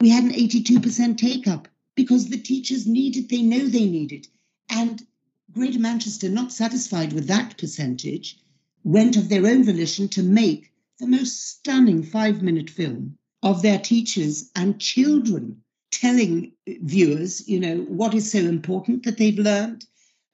[0.00, 4.12] We had an 82% take up because the teachers need it, they know they need
[4.12, 4.28] it.
[4.68, 5.06] And
[5.52, 8.38] Greater Manchester, not satisfied with that percentage,
[8.82, 13.78] went of their own volition to make the most stunning five minute film of their
[13.78, 15.63] teachers and children
[16.00, 19.84] telling viewers, you know, what is so important that they've learned,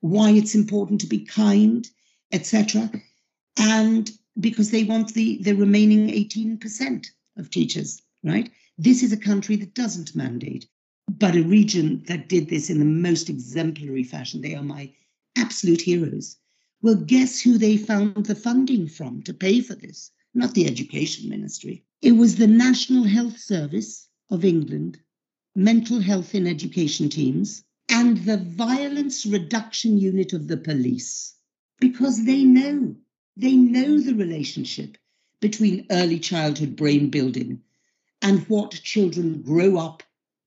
[0.00, 1.88] why it's important to be kind,
[2.32, 2.90] etc.
[3.58, 7.06] And because they want the, the remaining 18%
[7.36, 8.50] of teachers, right?
[8.78, 10.66] This is a country that doesn't mandate,
[11.08, 14.40] but a region that did this in the most exemplary fashion.
[14.40, 14.92] They are my
[15.36, 16.36] absolute heroes.
[16.82, 20.10] Well, guess who they found the funding from to pay for this?
[20.32, 21.84] Not the Education Ministry.
[22.00, 24.98] It was the National Health Service of England,
[25.56, 31.34] mental health in education teams, and the Violence Reduction Unit of the police.
[31.80, 32.96] Because they know,
[33.36, 34.96] they know the relationship
[35.40, 37.62] between early childhood brain building
[38.22, 40.02] and what children grow up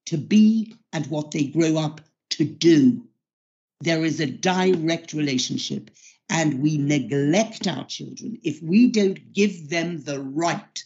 [0.05, 2.01] to be and what they grow up
[2.31, 3.07] to do.
[3.81, 5.91] There is a direct relationship,
[6.29, 10.83] and we neglect our children if we don't give them the right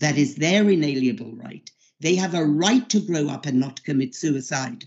[0.00, 1.70] That is their inalienable right.
[2.04, 4.84] They have a right to grow up and not commit suicide.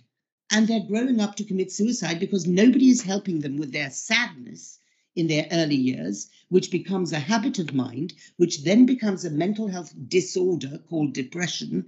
[0.51, 4.77] And they're growing up to commit suicide because nobody is helping them with their sadness
[5.15, 9.67] in their early years, which becomes a habit of mind, which then becomes a mental
[9.67, 11.87] health disorder called depression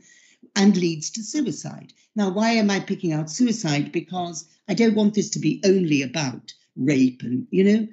[0.56, 1.94] and leads to suicide.
[2.16, 3.92] Now, why am I picking out suicide?
[3.92, 7.88] Because I don't want this to be only about rape and, you know,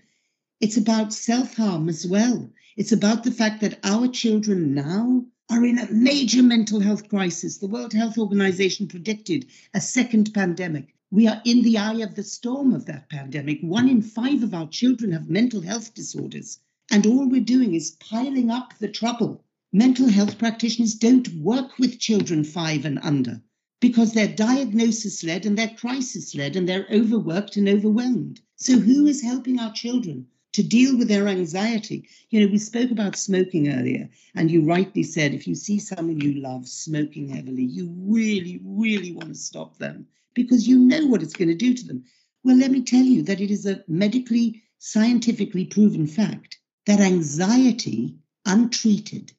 [0.62, 2.50] it's about self harm as well.
[2.78, 7.58] It's about the fact that our children now are in a major mental health crisis.
[7.58, 10.94] The World Health Organization predicted a second pandemic.
[11.10, 13.60] We are in the eye of the storm of that pandemic.
[13.60, 16.58] One in five of our children have mental health disorders.
[16.90, 19.44] And all we're doing is piling up the trouble.
[19.72, 23.40] Mental health practitioners don't work with children five and under
[23.80, 28.40] because they're diagnosis led and they're crisis led and they're overworked and overwhelmed.
[28.56, 30.26] So, who is helping our children?
[30.56, 32.08] To deal with their anxiety.
[32.30, 36.18] You know, we spoke about smoking earlier, and you rightly said if you see someone
[36.18, 41.22] you love smoking heavily, you really, really want to stop them because you know what
[41.22, 42.04] it's going to do to them.
[42.42, 48.16] Well, let me tell you that it is a medically, scientifically proven fact that anxiety
[48.46, 49.32] untreated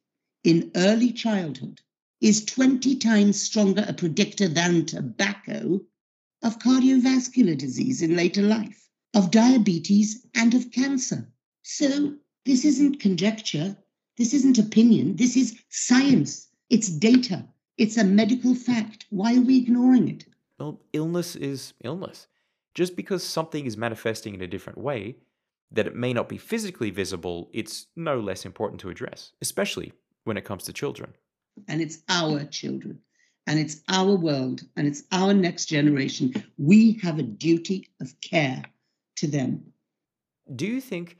[0.44, 1.82] in early childhood
[2.22, 5.82] is 20 times stronger a predictor than tobacco
[6.44, 11.28] of cardiovascular disease in later life of diabetes, and of cancer.
[11.64, 12.14] So
[12.46, 13.76] this isn't conjecture,
[14.18, 17.46] this isn't opinion, this is science, it's data,
[17.78, 19.06] it's a medical fact.
[19.10, 20.26] Why are we ignoring it?
[20.60, 22.28] Well, illness is illness.
[22.74, 25.18] Just because something is manifesting in a different way,
[25.72, 29.94] that it may not be physically visible, it's no less important to address, especially
[30.24, 31.14] when it comes to children.
[31.68, 33.00] And it's our children,
[33.48, 36.34] and it's our world, and it's our next generation.
[36.58, 38.64] We have a duty of care
[39.18, 39.74] to them.
[40.56, 41.18] Do you think,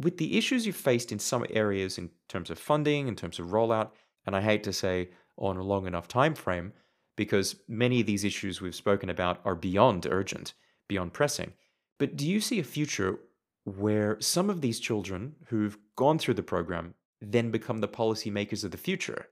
[0.00, 3.46] with the issues you've faced in some areas in terms of funding, in terms of
[3.48, 3.90] rollout,
[4.26, 6.72] and I hate to say on a long enough time frame,
[7.16, 10.54] because many of these issues we've spoken about are beyond urgent,
[10.88, 11.52] beyond pressing.
[11.98, 13.20] But do you see a future
[13.64, 18.72] where some of these children who've gone through the program then become the policymakers of
[18.72, 19.28] the future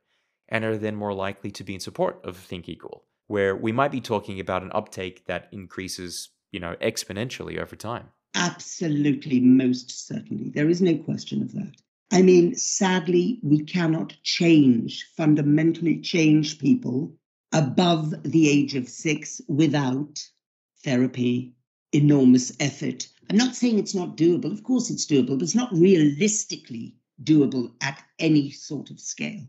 [0.49, 3.91] and are then more likely to be in support of Think Equal, where we might
[3.91, 8.09] be talking about an uptake that increases you know, exponentially over time.
[8.35, 10.51] Absolutely, most certainly.
[10.51, 11.75] There is no question of that.
[12.13, 17.15] I mean, sadly, we cannot change, fundamentally change people
[17.53, 20.23] above the age of six without
[20.85, 21.55] therapy,
[21.93, 23.09] enormous effort.
[23.31, 24.53] I'm not saying it's not doable.
[24.53, 29.47] Of course, it's doable, but it's not realistically doable at any sort of scale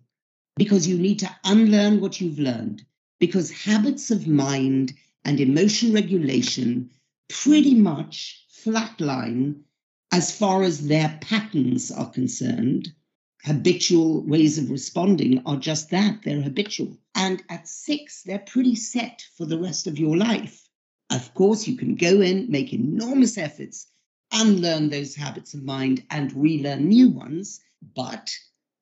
[0.55, 2.85] because you need to unlearn what you've learned.
[3.19, 4.93] Because habits of mind
[5.25, 6.89] and emotion regulation
[7.29, 9.61] pretty much flatline
[10.11, 12.93] as far as their patterns are concerned.
[13.43, 16.97] Habitual ways of responding are just that, they're habitual.
[17.15, 20.69] And at six, they're pretty set for the rest of your life.
[21.09, 23.87] Of course, you can go in, make enormous efforts,
[24.31, 27.59] unlearn those habits of mind, and relearn new ones,
[27.95, 28.31] but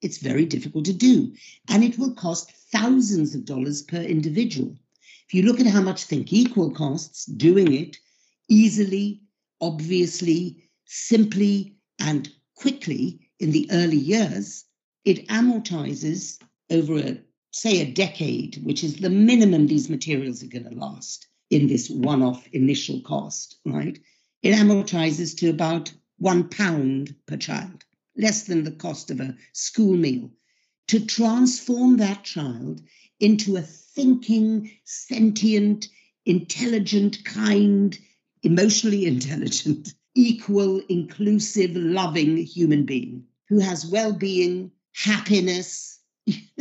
[0.02, 1.34] it's very difficult to do.
[1.70, 4.76] And it will cost thousands of dollars per individual.
[5.32, 7.96] If you look at how much Think Equal costs, doing it
[8.50, 9.22] easily,
[9.62, 14.66] obviously, simply, and quickly in the early years,
[15.06, 16.38] it amortizes
[16.70, 17.18] over a
[17.52, 21.90] say a decade, which is the minimum these materials are going to last in this
[21.90, 23.98] one-off initial cost, right?
[24.44, 27.86] It amortizes to about one pound per child,
[28.18, 30.30] less than the cost of a school meal.
[30.88, 32.82] To transform that child
[33.22, 35.88] into a thinking, sentient,
[36.26, 37.97] intelligent, kind,
[38.43, 45.99] emotionally intelligent, equal, inclusive, loving human being who has well being, happiness.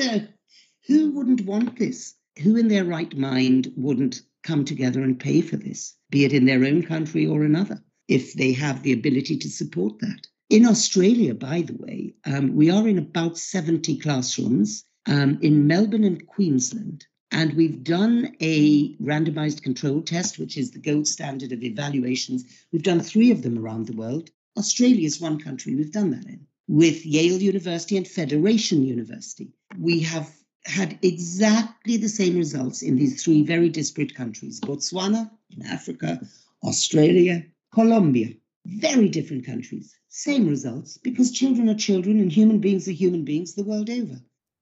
[0.87, 2.17] Who wouldn't want this?
[2.43, 6.47] Who in their right mind wouldn't come together and pay for this, be it in
[6.47, 10.27] their own country or another, if they have the ability to support that?
[10.49, 16.05] In Australia, by the way, um, we are in about 70 classrooms um, in Melbourne
[16.05, 17.05] and Queensland.
[17.33, 22.45] And we've done a randomized control test, which is the gold standard of evaluations.
[22.73, 24.31] We've done three of them around the world.
[24.57, 29.53] Australia is one country we've done that in, with Yale University and Federation University.
[29.79, 30.31] We have
[30.65, 36.21] had exactly the same results in these three very disparate countries Botswana in Africa,
[36.63, 38.35] Australia, Colombia.
[38.67, 43.55] Very different countries, same results because children are children and human beings are human beings
[43.55, 44.21] the world over.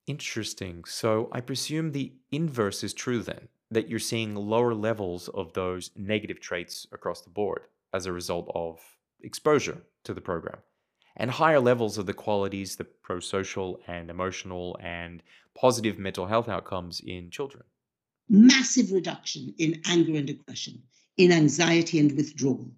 [0.09, 0.85] Interesting.
[0.87, 5.91] So I presume the inverse is true then, that you're seeing lower levels of those
[5.95, 8.81] negative traits across the board as a result of
[9.21, 10.61] exposure to the program.
[11.19, 15.23] and higher levels of the qualities, the pro social and emotional and
[15.55, 17.65] positive mental health outcomes in children.
[18.29, 20.83] Massive reduction in anger and aggression,
[21.17, 22.71] in anxiety and withdrawal,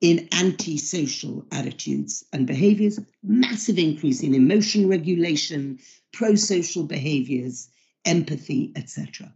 [0.00, 5.78] in antisocial attitudes and behaviors, massive increase in emotion regulation,
[6.12, 7.68] pro social behaviors,
[8.04, 9.32] empathy, etc.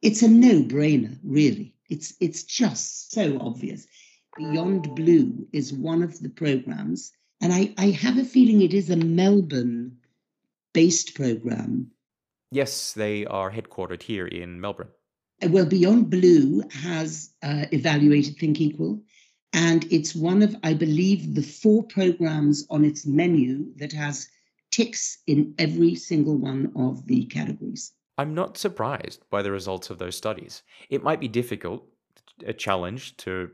[0.00, 1.74] It's a no brainer, really.
[1.88, 3.86] It's, it's just so obvious.
[4.36, 8.90] Beyond Blue is one of the programs, and I, I have a feeling it is
[8.90, 9.98] a Melbourne
[10.72, 11.90] based program.
[12.50, 14.88] Yes, they are headquartered here in Melbourne.
[15.42, 19.02] Uh, well, Beyond Blue has uh, evaluated Think Equal,
[19.52, 24.28] and it's one of, I believe, the four programs on its menu that has
[24.70, 27.92] ticks in every single one of the categories.
[28.18, 30.62] I'm not surprised by the results of those studies.
[30.88, 31.86] It might be difficult,
[32.46, 33.50] a challenge to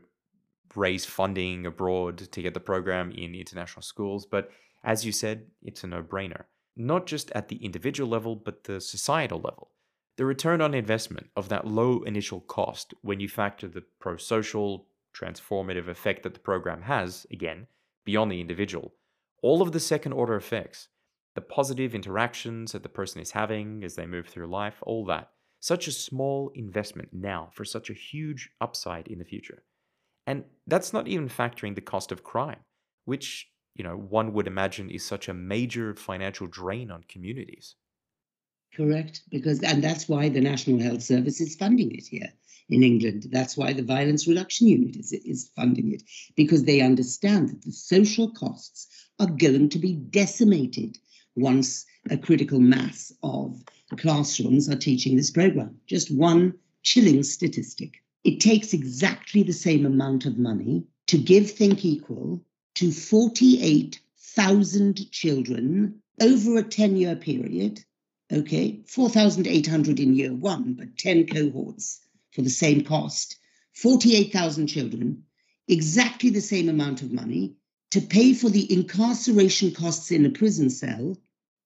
[0.75, 4.51] raise funding abroad to get the program in international schools, but
[4.83, 6.43] as you said, it's a no brainer,
[6.77, 9.71] not just at the individual level, but the societal level.
[10.17, 14.87] The return on investment of that low initial cost when you factor the pro social,
[15.15, 17.67] transformative effect that the program has, again,
[18.05, 18.93] beyond the individual,
[19.41, 20.89] all of the second order effects,
[21.35, 25.31] the positive interactions that the person is having as they move through life, all that.
[25.59, 29.63] Such a small investment now for such a huge upside in the future.
[30.25, 32.59] And that's not even factoring the cost of crime,
[33.05, 37.75] which, you know, one would imagine is such a major financial drain on communities.
[38.75, 42.31] Correct, because and that's why the National Health Service is funding it here
[42.69, 43.27] in England.
[43.31, 46.03] That's why the Violence Reduction Unit is, is funding it,
[46.35, 48.87] because they understand that the social costs
[49.19, 50.97] are going to be decimated
[51.35, 53.61] once a critical mass of
[53.97, 55.79] classrooms are teaching this program.
[55.87, 56.53] Just one
[56.83, 58.03] chilling statistic.
[58.23, 62.41] It takes exactly the same amount of money to give Think Equal
[62.75, 67.83] to 48,000 children over a 10 year period.
[68.31, 72.01] Okay, 4,800 in year one, but 10 cohorts
[72.39, 73.37] for the same cost.
[73.73, 75.23] 48,000 children,
[75.67, 77.57] exactly the same amount of money
[77.91, 81.17] to pay for the incarceration costs in a prison cell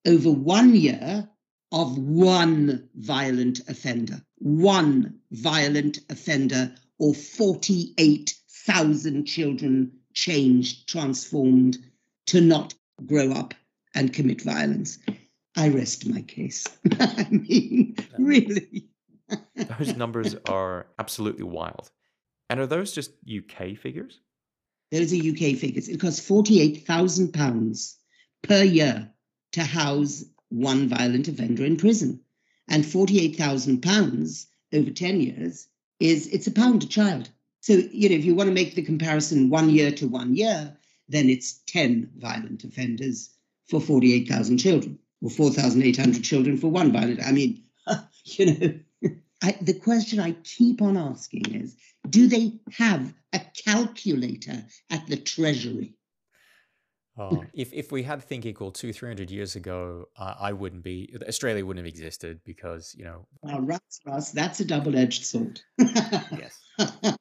[0.04, 1.28] over one year
[1.70, 11.78] of one violent offender, one violent offender, or 48,000 children changed, transformed
[12.26, 12.74] to not
[13.06, 13.54] grow up
[13.94, 14.98] and commit violence.
[15.56, 16.66] I rest my case.
[16.98, 18.88] I mean, really.
[19.78, 21.90] Those numbers are absolutely wild.
[22.50, 24.20] And are those just UK figures?
[24.90, 25.88] Those are UK figures.
[25.88, 27.94] It costs £48,000
[28.42, 29.10] per year
[29.52, 32.20] to house one violent offender in prison.
[32.68, 35.66] And 48,000 pounds over 10 years
[36.00, 37.28] is it's a pound a child.
[37.60, 40.76] So, you know, if you want to make the comparison one year to one year,
[41.08, 43.30] then it's 10 violent offenders
[43.68, 47.24] for 48,000 children or 4,800 children for one violent.
[47.24, 47.62] I mean,
[48.24, 48.74] you know,
[49.44, 51.76] I, the question I keep on asking is
[52.08, 55.94] do they have a calculator at the Treasury?
[57.18, 60.82] Oh, if if we had Think Equal two three hundred years ago, uh, I wouldn't
[60.82, 63.26] be Australia wouldn't have existed because you know.
[63.42, 65.60] Well, Russ, Russ, that's a double edged sword.
[65.78, 66.58] yes.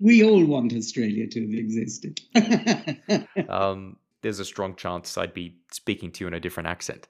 [0.00, 2.20] we all want Australia to have existed.
[3.48, 7.06] um, there's a strong chance I'd be speaking to you in a different accent.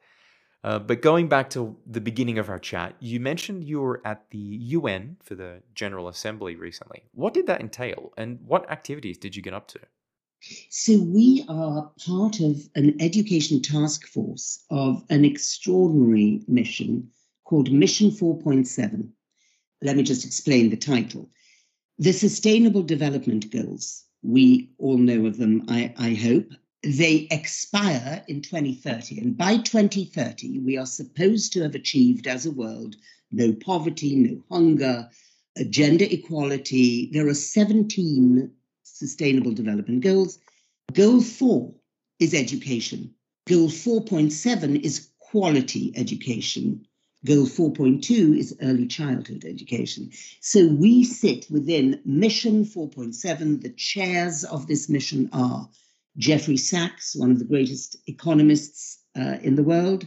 [0.64, 4.28] Uh, but going back to the beginning of our chat, you mentioned you were at
[4.30, 7.04] the UN for the General Assembly recently.
[7.12, 9.78] What did that entail, and what activities did you get up to?
[10.70, 17.10] So, we are part of an education task force of an extraordinary mission
[17.44, 19.08] called Mission 4.7.
[19.82, 21.30] Let me just explain the title.
[21.98, 26.52] The Sustainable Development Goals, we all know of them, I, I hope.
[26.82, 29.18] They expire in 2030.
[29.20, 32.96] And by 2030, we are supposed to have achieved as a world
[33.30, 35.10] no poverty, no hunger,
[35.70, 37.10] gender equality.
[37.12, 38.50] There are 17
[38.84, 40.38] Sustainable Development Goals.
[40.92, 41.74] Goal four
[42.18, 43.14] is education.
[43.46, 46.86] Goal 4.7 is quality education.
[47.24, 50.10] Goal 4.2 is early childhood education.
[50.40, 53.62] So we sit within Mission 4.7.
[53.62, 55.68] The chairs of this mission are
[56.18, 60.06] Jeffrey Sachs, one of the greatest economists uh, in the world,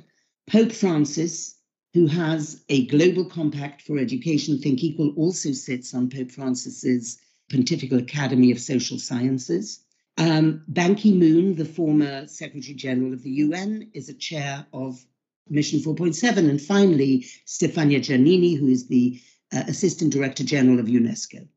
[0.49, 1.55] Pope Francis,
[1.93, 4.59] who has a global compact for education.
[4.59, 7.18] Think Equal also sits on Pope Francis's
[7.49, 9.80] Pontifical Academy of Social Sciences.
[10.18, 15.03] Um, Ban Ki moon, the former Secretary General of the UN, is a chair of
[15.49, 16.38] Mission 4.7.
[16.49, 19.20] And finally, Stefania Giannini, who is the
[19.53, 21.47] uh, Assistant Director General of UNESCO.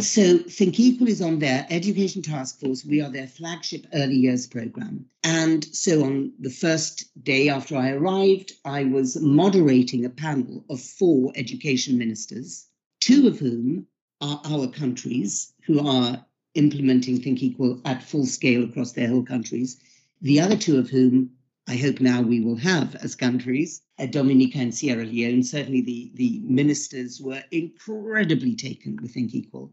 [0.00, 2.84] So Think Equal is on their education task force.
[2.84, 5.06] We are their flagship early years program.
[5.22, 10.80] And so on the first day after I arrived, I was moderating a panel of
[10.80, 12.66] four education ministers,
[13.00, 13.86] two of whom
[14.20, 16.24] are our countries who are
[16.54, 19.78] implementing Think Equal at full scale across their whole countries.
[20.22, 21.30] The other two of whom
[21.66, 25.42] I hope now we will have as countries, uh, Dominica and Sierra Leone.
[25.42, 29.72] Certainly, the, the ministers were incredibly taken with Think Equal.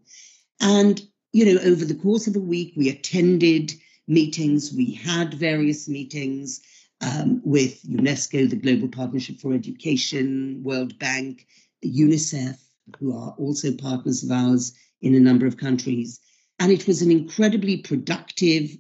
[0.61, 1.01] And,
[1.33, 3.73] you know, over the course of a week, we attended
[4.07, 6.61] meetings, we had various meetings
[7.01, 11.45] um, with UNESCO, the Global Partnership for Education, World Bank,
[11.83, 12.57] UNICEF,
[12.99, 16.19] who are also partners of ours in a number of countries.
[16.59, 18.77] And it was an incredibly productive,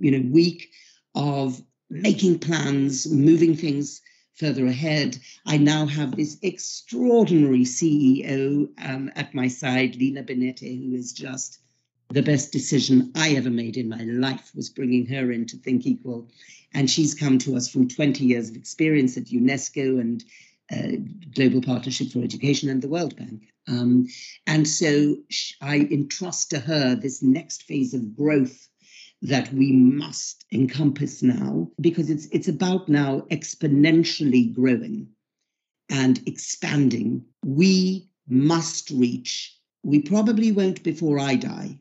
[0.00, 0.70] you know, week
[1.14, 1.62] of
[1.92, 4.00] making plans, moving things
[4.34, 5.18] further ahead.
[5.46, 11.58] I now have this extraordinary CEO um, at my side, Lina Benete, who is just
[12.10, 15.86] the best decision I ever made in my life was bringing her in to Think
[15.86, 16.28] Equal.
[16.74, 20.24] And she's come to us from 20 years of experience at UNESCO and
[20.72, 20.96] uh,
[21.34, 23.42] Global Partnership for Education and the World Bank.
[23.68, 24.08] Um,
[24.46, 25.16] and so
[25.60, 28.68] I entrust to her this next phase of growth
[29.22, 35.08] that we must encompass now because it's it's about now exponentially growing
[35.88, 37.24] and expanding.
[37.44, 41.78] We must reach we probably won't before i die.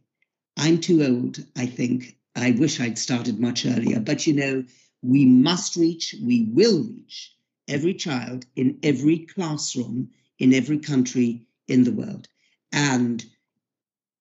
[0.58, 2.18] I'm too old i think.
[2.36, 4.64] I wish i'd started much earlier but you know
[5.02, 7.36] we must reach we will reach
[7.68, 12.28] every child in every classroom in every country in the world.
[12.72, 13.24] And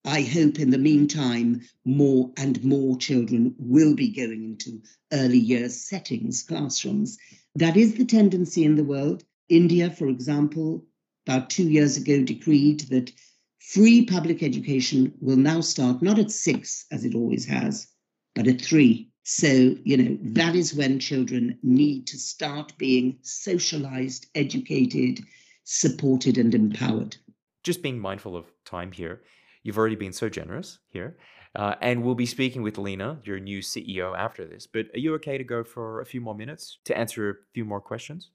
[0.05, 4.81] I hope in the meantime, more and more children will be going into
[5.13, 7.19] early years settings, classrooms.
[7.55, 9.25] That is the tendency in the world.
[9.51, 10.87] India, for example,
[11.27, 13.13] about two years ago decreed that
[13.59, 17.87] free public education will now start not at six, as it always has,
[18.35, 19.11] but at three.
[19.25, 25.21] So, you know, that is when children need to start being socialized, educated,
[25.65, 27.17] supported, and empowered.
[27.65, 29.21] Just being mindful of time here
[29.63, 31.17] You've already been so generous here.
[31.55, 34.67] Uh, and we'll be speaking with Lina, your new CEO, after this.
[34.67, 37.65] But are you okay to go for a few more minutes to answer a few
[37.65, 38.31] more questions?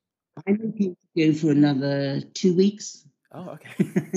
[0.45, 3.07] I'm okay to go for another two weeks.
[3.31, 4.11] Oh, okay.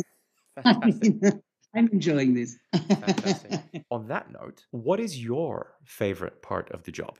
[1.74, 2.56] I'm enjoying this.
[2.72, 3.60] Fantastic.
[3.90, 7.18] On that note, what is your favorite part of the job?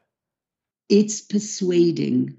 [0.88, 2.36] It's persuading,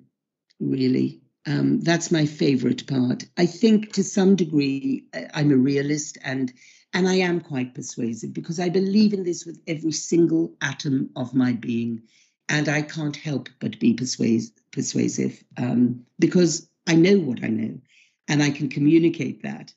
[0.60, 1.22] really.
[1.46, 3.26] Um, that's my favorite part.
[3.38, 6.52] I think to some degree, I'm a realist and
[6.94, 11.34] and I am quite persuasive because I believe in this with every single atom of
[11.34, 12.02] my being.
[12.48, 17.80] And I can't help but be persuas- persuasive um, because I know what I know
[18.28, 19.72] and I can communicate that.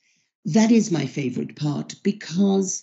[0.47, 2.83] That is my favorite part because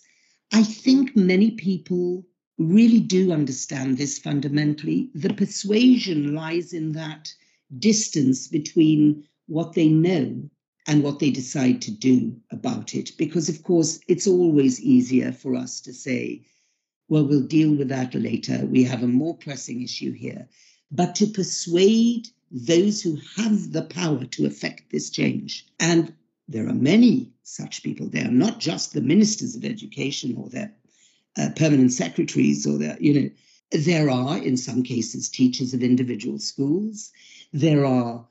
[0.54, 2.26] I think many people
[2.60, 5.10] really do understand this fundamentally.
[5.16, 7.34] The persuasion lies in that
[7.80, 10.50] distance between what they know
[10.90, 13.12] and what they decide to do about it.
[13.16, 16.42] Because, of course, it's always easier for us to say,
[17.08, 18.66] well, we'll deal with that later.
[18.66, 20.50] We have a more pressing issue here.
[20.92, 26.12] But to persuade those who have the power to effect this change, and
[26.48, 30.74] there are many such people, they are not just the ministers of education or their
[31.38, 33.30] uh, permanent secretaries or their, you know,
[33.72, 37.12] there are, in some cases, teachers of individual schools.
[37.54, 38.26] There are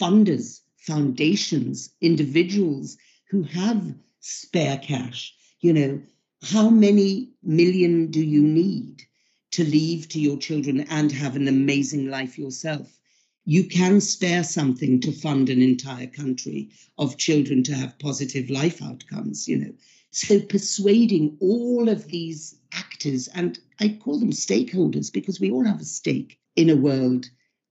[0.00, 2.96] funders foundations, individuals
[3.30, 5.34] who have spare cash.
[5.60, 6.02] You know,
[6.42, 9.02] how many million do you need
[9.50, 12.98] to leave to your children and have an amazing life yourself?
[13.44, 18.80] You can spare something to fund an entire country of children to have positive life
[18.82, 19.74] outcomes, you know.
[20.10, 25.82] So persuading all of these actors, and I call them stakeholders because we all have
[25.82, 27.28] a stake in a world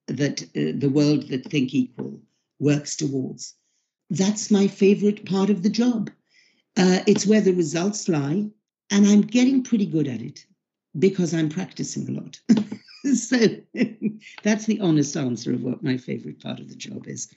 [0.07, 2.21] that uh, the world that think equal
[2.59, 3.53] works towards.
[4.09, 6.09] That's my favorite part of the job.
[6.77, 8.49] Uh, it's where the results lie,
[8.91, 10.45] and I'm getting pretty good at it
[10.97, 12.39] because I'm practicing a lot.
[13.15, 13.37] so
[14.43, 17.27] that's the honest answer of what my favorite part of the job is.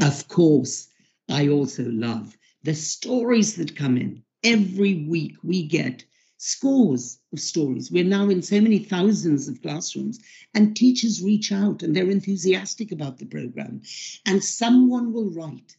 [0.00, 0.88] Of course,
[1.28, 4.22] I also love the stories that come in.
[4.44, 6.04] Every week we get
[6.44, 7.92] scores of stories.
[7.92, 10.18] We're now in so many thousands of classrooms,
[10.54, 13.80] and teachers reach out and they're enthusiastic about the program.
[14.26, 15.76] And someone will write,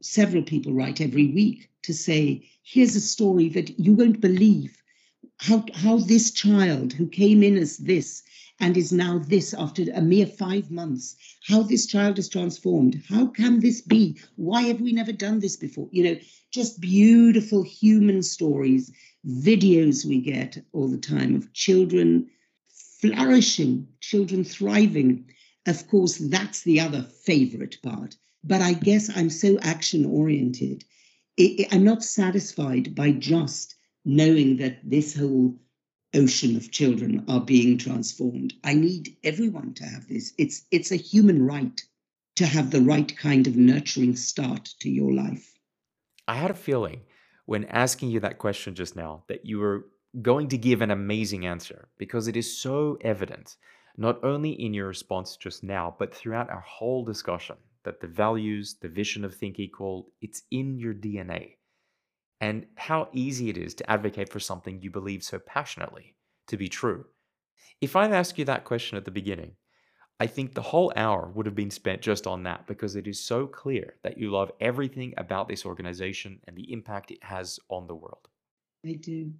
[0.00, 4.82] several people write every week to say, here's a story that you won't believe
[5.36, 8.24] how, how this child who came in as this
[8.58, 11.16] and is now this after a mere five months.
[11.46, 13.00] How this child is transformed.
[13.08, 14.18] How can this be?
[14.34, 15.88] Why have we never done this before?
[15.92, 16.16] You know,
[16.50, 18.92] just beautiful human stories
[19.26, 22.30] videos we get all the time of children
[23.00, 25.30] flourishing, children thriving.
[25.66, 28.16] Of course, that's the other favorite part.
[28.42, 30.84] But I guess I'm so action oriented.
[31.70, 35.58] I'm not satisfied by just knowing that this whole
[36.14, 38.54] ocean of children are being transformed.
[38.64, 40.32] I need everyone to have this.
[40.38, 41.80] It's it's a human right
[42.36, 45.52] to have the right kind of nurturing start to your life.
[46.26, 47.00] I had a feeling
[47.50, 49.86] when asking you that question just now that you were
[50.22, 53.56] going to give an amazing answer because it is so evident,
[53.96, 58.76] not only in your response just now, but throughout our whole discussion, that the values,
[58.80, 61.56] the vision of Think Equal, it's in your DNA.
[62.40, 66.14] And how easy it is to advocate for something you believe so passionately
[66.46, 67.06] to be true.
[67.80, 69.56] If I'd asked you that question at the beginning,
[70.20, 73.18] I think the whole hour would have been spent just on that because it is
[73.18, 77.86] so clear that you love everything about this organization and the impact it has on
[77.86, 78.28] the world.
[78.86, 79.32] I do.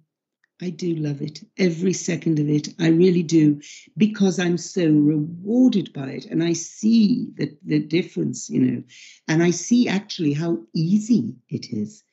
[0.59, 2.69] I do love it, every second of it.
[2.79, 3.61] I really do,
[3.97, 6.25] because I'm so rewarded by it.
[6.25, 8.83] And I see the, the difference, you know,
[9.27, 12.03] and I see actually how easy it is.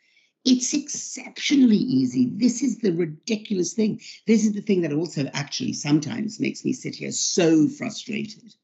[0.51, 2.31] It's exceptionally easy.
[2.33, 4.01] This is the ridiculous thing.
[4.27, 8.55] This is the thing that also actually sometimes makes me sit here so frustrated.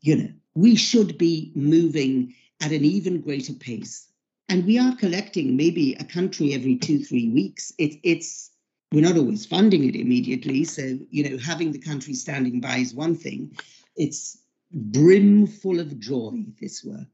[0.00, 4.08] You know, we should be moving at an even greater pace.
[4.48, 7.72] And we are collecting maybe a country every two, three weeks.
[7.78, 8.50] It, it's
[8.90, 10.64] we're not always funding it immediately.
[10.64, 13.56] So, you know, having the country standing by is one thing.
[13.94, 14.38] It's
[14.72, 17.12] brim full of joy, this work.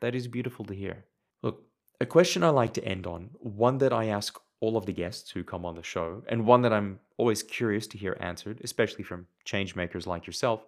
[0.00, 1.04] That is beautiful to hear.
[2.00, 5.30] A question I like to end on, one that I ask all of the guests
[5.30, 9.04] who come on the show, and one that I'm always curious to hear answered, especially
[9.04, 10.66] from changemakers like yourself,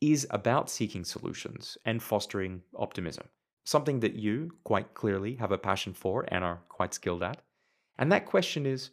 [0.00, 3.28] is about seeking solutions and fostering optimism.
[3.64, 7.42] Something that you quite clearly have a passion for and are quite skilled at.
[7.98, 8.90] And that question is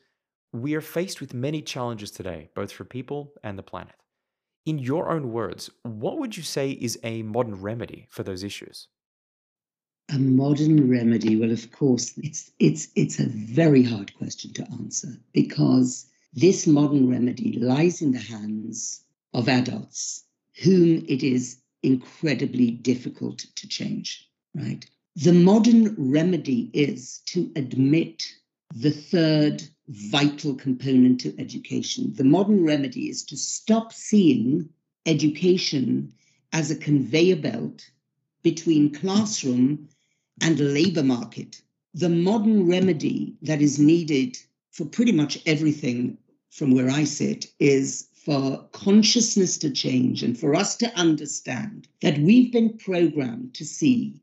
[0.51, 3.95] we are faced with many challenges today, both for people and the planet.
[4.65, 8.87] In your own words, what would you say is a modern remedy for those issues?
[10.13, 15.19] A modern remedy, well, of course, it's it's it's a very hard question to answer
[15.33, 19.03] because this modern remedy lies in the hands
[19.33, 20.23] of adults
[20.63, 24.85] whom it is incredibly difficult to change, right?
[25.15, 28.31] The modern remedy is to admit
[28.73, 32.13] the third vital component to education.
[32.13, 34.69] The modern remedy is to stop seeing
[35.05, 36.13] education
[36.53, 37.89] as a conveyor belt
[38.43, 39.89] between classroom
[40.41, 41.61] and labor market.
[41.93, 44.37] The modern remedy that is needed
[44.71, 46.17] for pretty much everything
[46.49, 52.17] from where I sit is for consciousness to change and for us to understand that
[52.17, 54.21] we've been programmed to see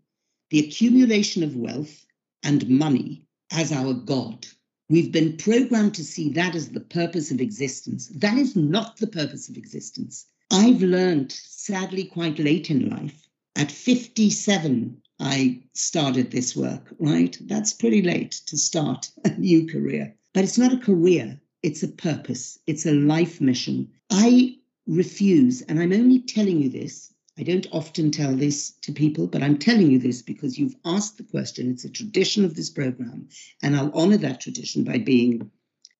[0.50, 2.04] the accumulation of wealth
[2.42, 4.46] and money as our God.
[4.88, 8.08] We've been programmed to see that as the purpose of existence.
[8.08, 10.26] That is not the purpose of existence.
[10.50, 13.26] I've learned, sadly, quite late in life.
[13.56, 17.36] At 57, I started this work, right?
[17.42, 20.16] That's pretty late to start a new career.
[20.34, 23.88] But it's not a career, it's a purpose, it's a life mission.
[24.10, 24.58] I
[24.88, 29.42] refuse, and I'm only telling you this I don't often tell this to people, but
[29.42, 31.70] I'm telling you this because you've asked the question.
[31.70, 33.28] It's a tradition of this program,
[33.62, 35.50] and I'll honor that tradition by being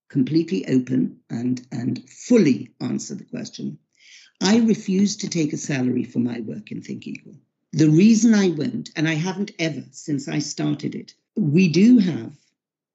[0.09, 3.79] completely open and, and fully answer the question.
[4.43, 7.37] I refuse to take a salary for my work in Think Equal.
[7.75, 12.37] The reason I won't, and I haven't ever since I started it, we do have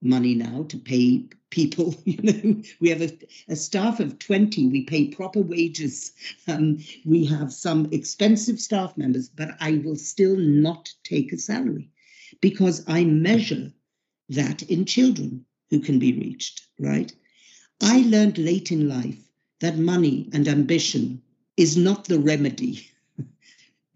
[0.04, 1.96] money now to pay people.
[2.06, 3.12] You know, we have a,
[3.48, 6.12] a staff of 20, we pay proper wages.
[6.48, 11.90] Um, we have some expensive staff members, but I will still not take a salary
[12.40, 13.74] because I measure
[14.30, 17.12] that in children who can be reached, right?
[17.82, 19.18] I learned late in life
[19.60, 21.24] that money and ambition
[21.58, 22.88] is not the remedy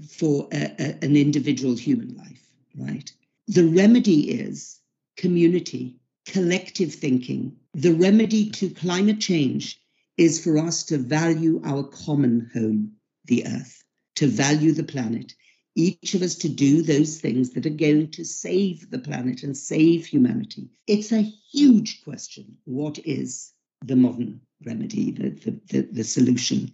[0.10, 2.46] for a, a, an individual human life,
[2.78, 3.12] right?
[3.48, 4.80] The remedy is
[5.18, 7.56] community, collective thinking.
[7.74, 9.80] The remedy to climate change
[10.18, 12.94] is for us to value our common home,
[13.26, 13.84] the earth,
[14.16, 15.34] to value the planet,
[15.76, 19.58] each of us to do those things that are going to save the planet and
[19.58, 20.70] save humanity.
[20.88, 22.58] It's a huge question.
[22.66, 26.72] What is the modern remedy, the, the, the, the solution?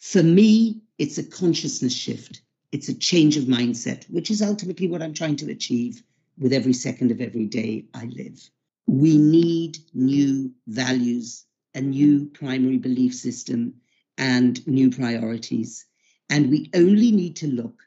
[0.00, 2.42] For me, it's a consciousness shift.
[2.70, 6.02] It's a change of mindset, which is ultimately what I'm trying to achieve
[6.38, 8.50] with every second of every day I live.
[8.86, 11.44] We need new values,
[11.74, 13.74] a new primary belief system,
[14.18, 15.86] and new priorities.
[16.30, 17.82] And we only need to look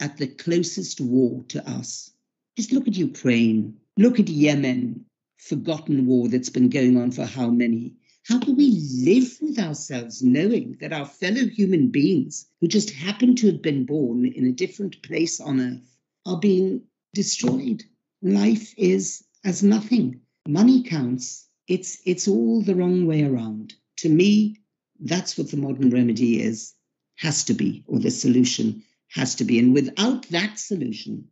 [0.00, 2.12] at the closest war to us.
[2.56, 5.04] Just look at Ukraine, look at Yemen,
[5.38, 7.94] forgotten war that's been going on for how many?
[8.24, 8.70] How can we
[9.02, 13.86] live with ourselves knowing that our fellow human beings who just happen to have been
[13.86, 15.96] born in a different place on earth
[16.26, 16.82] are being
[17.14, 17.84] destroyed?
[18.22, 20.20] Life is as nothing.
[20.46, 21.48] Money counts.
[21.66, 23.74] It's it's all the wrong way around.
[23.98, 24.60] To me,
[25.00, 26.74] that's what the modern remedy is,
[27.16, 29.58] has to be, or the solution has to be.
[29.58, 31.28] And without that solution,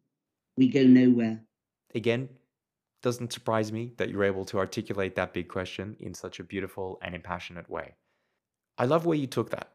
[0.57, 1.43] we go nowhere.
[1.95, 2.29] Again,
[3.03, 6.99] doesn't surprise me that you're able to articulate that big question in such a beautiful
[7.03, 7.95] and impassionate way.
[8.77, 9.73] I love where you took that,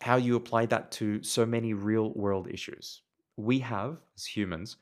[0.00, 3.02] how you applied that to so many real world issues.
[3.36, 4.76] We have, as humans,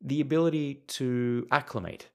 [0.00, 2.08] the ability to acclimate.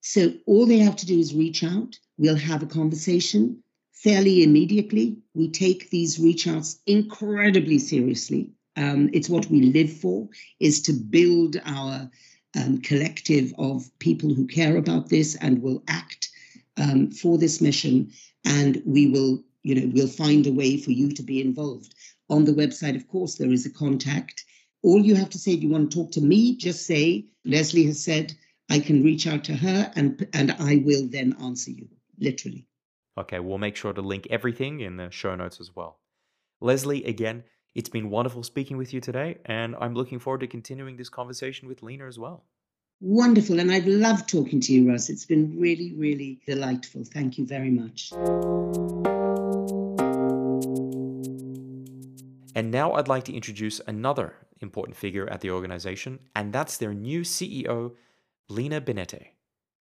[0.00, 1.98] So all they have to do is reach out.
[2.18, 5.18] We'll have a conversation fairly immediately.
[5.34, 8.52] We take these reach outs incredibly seriously.
[8.76, 10.28] Um, it's what we live for,
[10.60, 12.10] is to build our
[12.56, 16.30] um, collective of people who care about this and will act
[16.76, 18.10] um, for this mission.
[18.44, 21.94] And we will, you know, we'll find a way for you to be involved.
[22.28, 24.44] On the website, of course, there is a contact.
[24.82, 27.86] All you have to say, if you want to talk to me, just say, Leslee
[27.86, 28.34] has said,
[28.70, 32.66] I can reach out to her and, and I will then answer you, literally.
[33.18, 36.00] Okay, we'll make sure to link everything in the show notes as well.
[36.62, 37.44] Leslee, again,
[37.74, 41.68] it's been wonderful speaking with you today, and I'm looking forward to continuing this conversation
[41.68, 42.44] with Lina as well.
[43.00, 45.08] Wonderful, and I've loved talking to you, Russ.
[45.08, 47.04] It's been really, really delightful.
[47.04, 48.12] Thank you very much.
[52.54, 56.94] And now I'd like to introduce another important figure at the organization, and that's their
[56.94, 57.92] new CEO,
[58.48, 59.28] Lina Benete.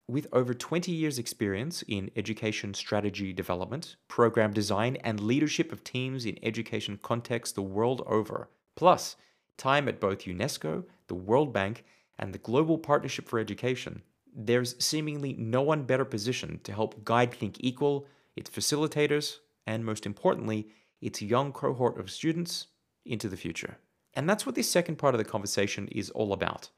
[0.07, 6.25] With over 20 years' experience in education strategy development, program design, and leadership of teams
[6.25, 9.15] in education contexts the world over, plus
[9.57, 11.85] time at both UNESCO, the World Bank,
[12.19, 14.01] and the Global Partnership for Education,
[14.33, 19.37] there's seemingly no one better positioned to help guide Think Equal, its facilitators,
[19.67, 20.69] and most importantly,
[21.01, 22.67] its young cohort of students
[23.05, 23.77] into the future.
[24.13, 26.69] And that's what this second part of the conversation is all about.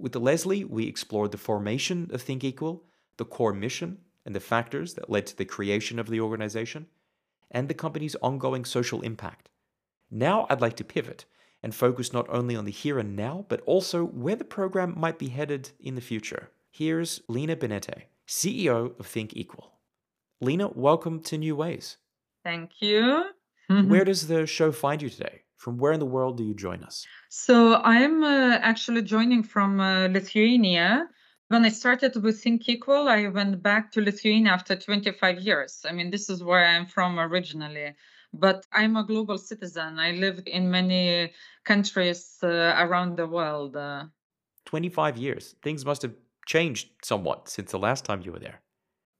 [0.00, 2.84] With the Leslee, we explored the formation of Think Equal,
[3.18, 6.86] the core mission and the factors that led to the creation of the organization,
[7.50, 9.50] and the company's ongoing social impact.
[10.10, 11.26] Now I'd like to pivot
[11.62, 15.18] and focus not only on the here and now, but also where the program might
[15.18, 16.48] be headed in the future.
[16.70, 19.80] Here's Lina Benete, CEO of Think Equal.
[20.40, 21.98] Lina, welcome to New Ways.
[22.42, 23.26] Thank you.
[23.68, 25.42] Where does the show find you today?
[25.60, 27.06] From where in the world do you join us?
[27.28, 31.06] So I'm uh, actually joining from uh, Lithuania.
[31.48, 35.84] When I started with Think Equal, I went back to Lithuania after 25 years.
[35.86, 37.94] I mean, this is where I'm from originally.
[38.32, 39.98] But I'm a global citizen.
[39.98, 41.30] I lived in many
[41.64, 43.76] countries uh, around the world.
[43.76, 44.06] Uh.
[44.64, 45.56] 25 years.
[45.62, 46.14] Things must have
[46.46, 48.62] changed somewhat since the last time you were there.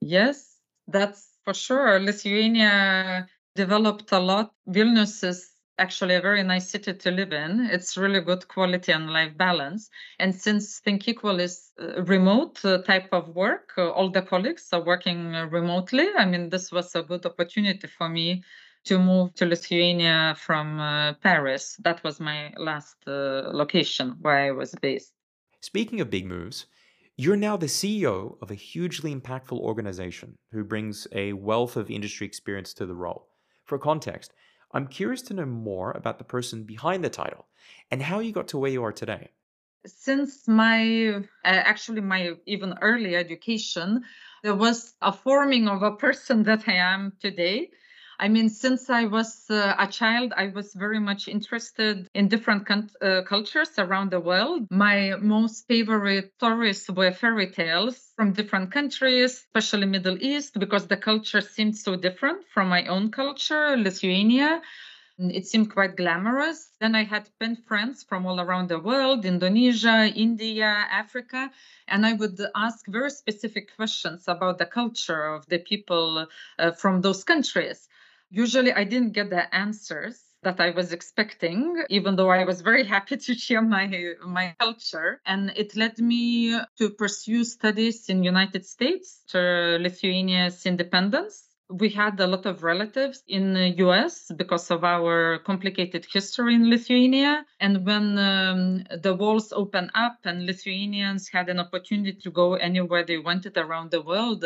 [0.01, 0.57] Yes,
[0.89, 2.01] that's for sure.
[2.01, 4.55] Lithuania developed a lot.
[4.67, 5.51] Vilnius is
[5.81, 7.69] actually a very nice city to live in.
[7.73, 9.91] It's really good quality and life balance.
[10.19, 11.73] And since Think Equal is
[12.07, 16.09] remote uh, type of work, uh, all the colleagues are working uh, remotely.
[16.17, 18.45] I mean, this was a good opportunity for me
[18.85, 21.77] to move to Lithuania from uh, Paris.
[21.83, 25.13] That was my last uh, location where I was based.
[25.61, 26.67] Speaking of big moves,
[27.17, 32.27] you're now the CEO of a hugely impactful organization who brings a wealth of industry
[32.27, 33.29] experience to the role.
[33.67, 34.33] For context,
[34.73, 37.47] I'm curious to know more about the person behind the title
[37.91, 39.31] and how you got to where you are today.
[39.87, 44.05] Since my uh, actually my even early education,
[44.43, 47.71] there was a forming of a person that I am today.
[48.21, 52.67] I mean, since I was uh, a child, I was very much interested in different
[52.67, 54.67] con- uh, cultures around the world.
[54.71, 60.99] My most favorite stories were fairy tales from different countries, especially Middle East, because the
[60.99, 64.61] culture seemed so different from my own culture, Lithuania.
[65.19, 66.71] It seemed quite glamorous.
[66.81, 71.51] Then I had pen friends from all around the world Indonesia, India, Africa.
[71.89, 76.27] And I would ask very specific questions about the culture of the people
[76.59, 77.89] uh, from those countries.
[78.31, 82.85] Usually, I didn't get the answers that I was expecting, even though I was very
[82.85, 85.21] happy to share my my culture.
[85.27, 92.19] And it led me to pursue studies in United States to Lithuania's independence we had
[92.19, 97.47] a lot of relatives in the US because of our complicated history in Lithuania.
[97.61, 103.05] And when um, the walls opened up and Lithuanians had an opportunity to go anywhere
[103.05, 104.45] they wanted around the world,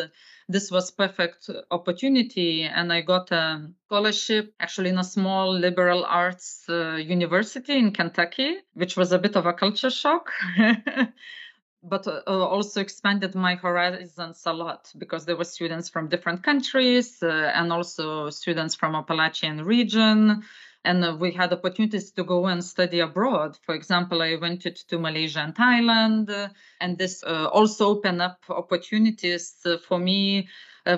[0.48, 2.64] this was perfect opportunity.
[2.64, 8.56] And I got a scholarship actually in a small liberal arts uh, university in Kentucky,
[8.74, 10.30] which was a bit of a culture shock.
[11.84, 17.22] but uh, also expanded my horizons a lot because there were students from different countries
[17.22, 20.42] uh, and also students from Appalachian region.
[20.86, 23.58] And uh, we had opportunities to go and study abroad.
[23.62, 26.48] For example i went to, to malaysia and thailand uh,
[26.80, 30.48] and this uh, also opened up opportunities uh, for me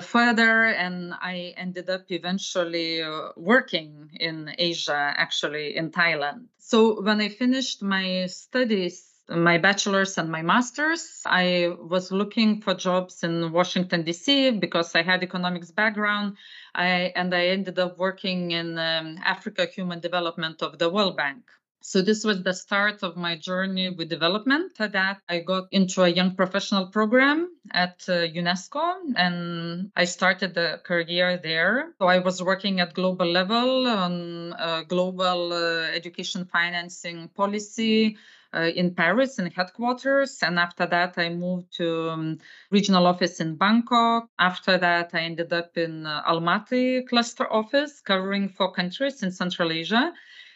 [0.01, 0.65] further.
[0.65, 3.01] And i ended up eventually
[3.35, 6.47] working in asia actually in thailand.
[6.57, 11.21] So when i finished my studies my bachelor's and my master's.
[11.25, 14.51] I was looking for jobs in Washington D.C.
[14.51, 16.37] because I had economics background.
[16.73, 21.43] I and I ended up working in um, Africa Human Development of the World Bank.
[21.81, 24.77] So this was the start of my journey with development.
[24.77, 30.81] That I got into a young professional program at uh, UNESCO, and I started the
[30.83, 31.93] career there.
[31.99, 38.17] So I was working at global level on uh, global uh, education financing policy,
[38.53, 40.39] uh, in Paris in headquarters.
[40.41, 42.37] And after that, I moved to um,
[42.71, 44.29] regional office in Bangkok.
[44.39, 49.71] After that, I ended up in uh, Almaty cluster office covering four countries in Central
[49.71, 50.13] Asia.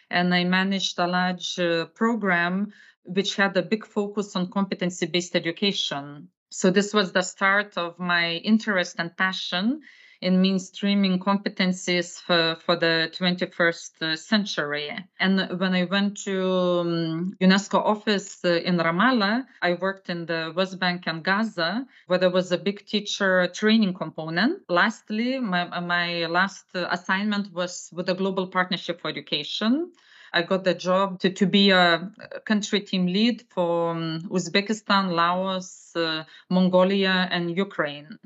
[0.09, 2.73] And I managed a large uh, program
[3.03, 6.29] which had a big focus on competency based education.
[6.49, 9.81] So this was the start of my interest and passion
[10.21, 14.89] in mainstreaming competencies for, for the 21st uh, century.
[15.19, 20.53] And when I went to um, UNESCO office uh, in Ramallah, I worked in the
[20.55, 24.61] West Bank and Gaza, where there was a big teacher training component.
[24.69, 29.91] Lastly, my, my last assignment was with the Global Partnership for Education.
[30.33, 32.09] I got the job to, to be a
[32.45, 38.17] country team lead for um, Uzbekistan, Laos, uh, Mongolia, and Ukraine.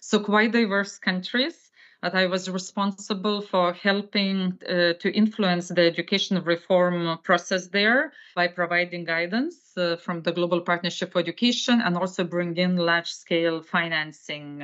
[0.00, 1.70] So quite diverse countries
[2.02, 8.48] that I was responsible for helping uh, to influence the education reform process there by
[8.48, 13.62] providing guidance uh, from the Global Partnership for Education and also bring in large scale
[13.62, 14.62] financing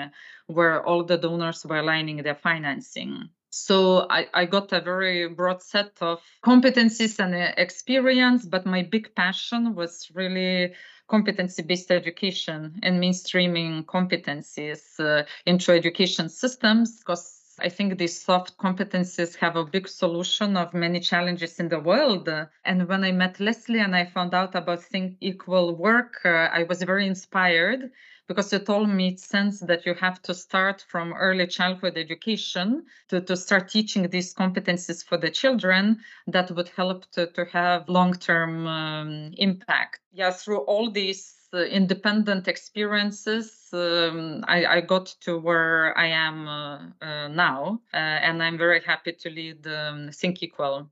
[0.49, 3.31] where all the donors were aligning their financing.
[3.51, 8.83] So I, I got a very broad set of competencies and uh, experience, but my
[8.83, 10.73] big passion was really
[11.09, 19.37] competency-based education and mainstreaming competencies uh, into education systems because I think these soft competencies
[19.37, 22.29] have a big solution of many challenges in the world.
[22.65, 26.65] And when I met Leslee and I found out about Think Equal work, uh, I
[26.65, 27.91] was very inspired
[28.31, 33.21] because it all made sense that you have to start from early childhood education to,
[33.21, 35.99] to start teaching these competencies for the children
[36.29, 39.99] that would help to, to have long-term um, impact.
[40.13, 46.47] Yeah, through all these uh, independent experiences, um, I, I, got to where I am
[46.47, 50.91] uh, uh, now, uh, and I'm very happy to lead um, Think Equal.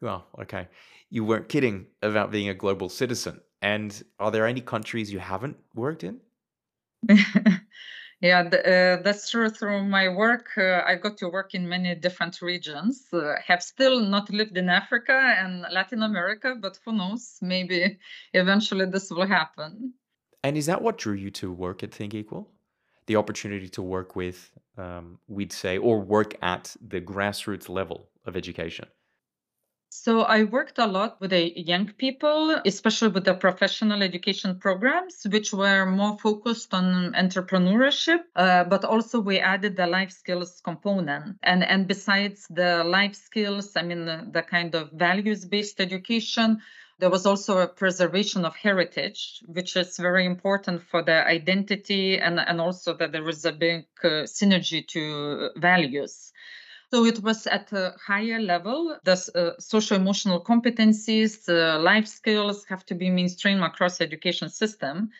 [0.00, 0.68] Well, okay.
[1.10, 3.40] You weren't kidding about being a global citizen.
[3.62, 6.20] And are there any countries you haven't worked in?
[8.20, 9.50] yeah, uh, that's true.
[9.50, 13.06] Through my work, uh, I got to work in many different regions.
[13.12, 17.36] Uh, have still not lived in Africa and Latin America, but who knows?
[17.42, 17.98] Maybe
[18.32, 19.92] eventually this will happen.
[20.42, 22.48] And is that what drew you to work at Think Equal?
[23.06, 28.36] The opportunity to work with, um, we'd say, or work at the grassroots level of
[28.36, 28.86] education?
[29.88, 35.26] So I worked a lot with the young people, especially with the professional education programs,
[35.30, 41.38] which were more focused on entrepreneurship, uh, but also we added the life skills component.
[41.42, 46.60] And and besides the life skills, I mean the, the kind of values-based education,
[46.98, 52.40] there was also a preservation of heritage, which is very important for the identity and,
[52.40, 56.32] and also that there is a big uh, synergy to values.
[56.92, 58.98] So it was at a higher level.
[59.04, 65.10] The uh, social emotional competencies, uh, life skills have to be mainstream across education system.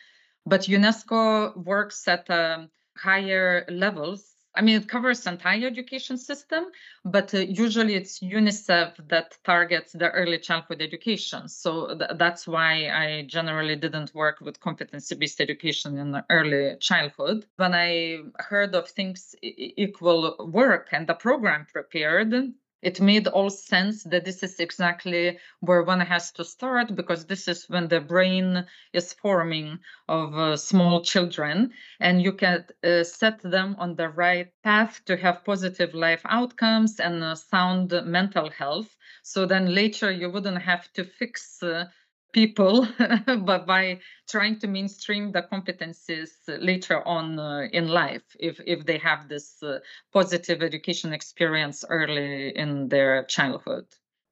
[0.45, 6.65] But UNESCO works at um, higher levels I mean, it covers the entire education system,
[7.05, 11.47] but uh, usually it's UNICEF that targets the early childhood education.
[11.47, 17.45] So th- that's why I generally didn't work with competency based education in early childhood.
[17.57, 22.33] When I heard of Things Equal Work and the program prepared,
[22.81, 27.47] it made all sense that this is exactly where one has to start because this
[27.47, 33.41] is when the brain is forming of uh, small children and you can uh, set
[33.41, 38.95] them on the right path to have positive life outcomes and uh, sound mental health.
[39.23, 41.85] So then later you wouldn't have to fix uh,
[42.33, 42.87] people
[43.45, 48.97] but by trying to mainstream the competencies later on uh, in life if if they
[48.97, 49.79] have this uh,
[50.13, 53.85] positive education experience early in their childhood.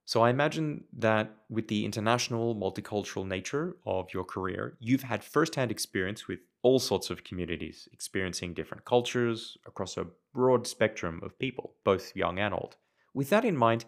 [0.05, 5.71] So i imagine that with the international multicultural nature of your career you've had firsthand
[5.71, 11.75] experience with all sorts of communities experiencing different cultures across a broad spectrum of people
[11.83, 12.75] both young and old.
[13.13, 13.85] With that in mind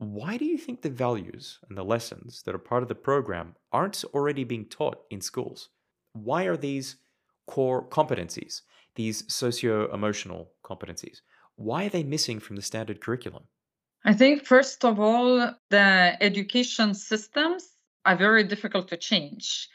[0.00, 3.54] why do you think the values and the lessons that are part of the program
[3.70, 5.68] aren't already being taught in schools?
[6.14, 6.96] Why are these
[7.46, 8.62] core competencies,
[8.94, 11.18] these socio emotional competencies,
[11.56, 13.42] why are they missing from the standard curriculum?
[14.02, 17.68] I think, first of all, the education systems
[18.06, 19.68] are very difficult to change.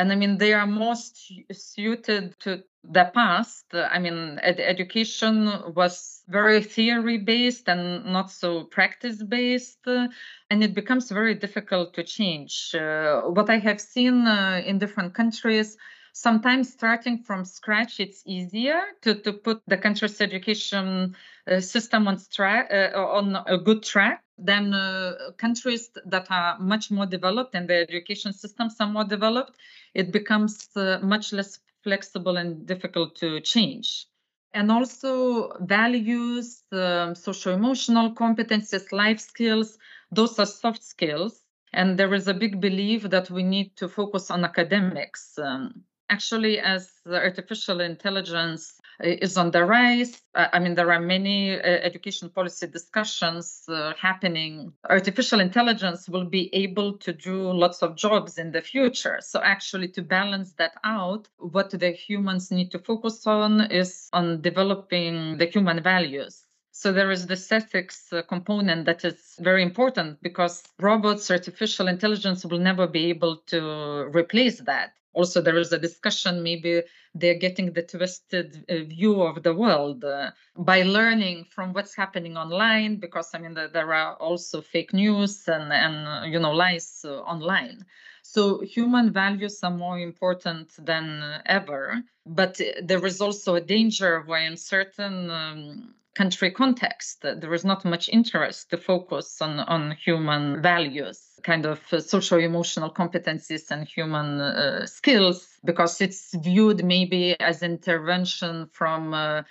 [0.00, 3.66] And I mean, they are most suited to the past.
[3.74, 9.86] I mean, ed- education was very theory based and not so practice based.
[9.86, 12.74] and it becomes very difficult to change.
[12.74, 15.76] Uh, what I have seen uh, in different countries,
[16.14, 21.14] sometimes starting from scratch it's easier to, to put the country's education
[21.46, 26.90] uh, system on, stra- uh, on a good track than uh, countries that are much
[26.90, 29.56] more developed and the education systems are more developed
[29.94, 34.06] it becomes uh, much less flexible and difficult to change.
[34.52, 39.78] And also values, um, social emotional competences, life skills,
[40.10, 41.40] those are soft skills.
[41.72, 45.38] And there is a big belief that we need to focus on academics.
[45.38, 50.22] Um, actually, as artificial intelligence is on the rise.
[50.34, 54.72] I mean, there are many uh, education policy discussions uh, happening.
[54.88, 59.18] Artificial intelligence will be able to do lots of jobs in the future.
[59.20, 64.40] So, actually, to balance that out, what the humans need to focus on is on
[64.40, 66.46] developing the human values.
[66.72, 72.46] So there is this ethics uh, component that is very important because robots, artificial intelligence
[72.46, 76.82] will never be able to replace that also there is a discussion maybe
[77.14, 82.36] they're getting the twisted uh, view of the world uh, by learning from what's happening
[82.36, 87.04] online because i mean the, there are also fake news and and you know lies
[87.04, 87.84] uh, online.
[88.22, 94.44] So human values are more important than ever but there is also a danger where
[94.44, 100.60] in certain um, country context there is not much interest to focus on on human
[100.60, 101.18] values
[101.50, 107.62] kind of uh, social emotional competencies and human uh, skills because it's viewed maybe as
[107.62, 109.42] intervention from uh,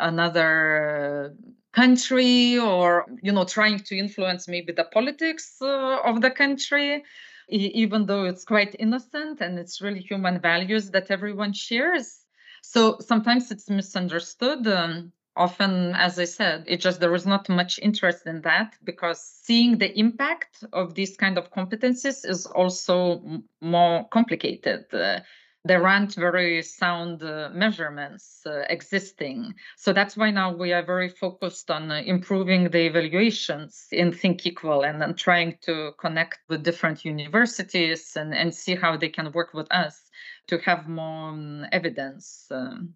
[0.00, 1.32] another
[1.72, 7.04] country or you know trying to influence maybe the politics uh, of the country
[7.48, 12.24] even though it's quite innocent and it's really human values that everyone shares.
[12.62, 17.78] So sometimes it's misunderstood um, often as i said it just there was not much
[17.82, 23.44] interest in that because seeing the impact of these kind of competencies is also m-
[23.60, 24.84] more complicated.
[24.92, 25.20] Uh,
[25.64, 29.52] there aren't very sound uh, measurements uh, existing.
[29.76, 34.46] So that's why now we are very focused on uh, improving the evaluations in think
[34.46, 39.32] equal and, and trying to connect with different universities and, and see how they can
[39.32, 40.10] work with us
[40.46, 42.94] to have more um, evidence um,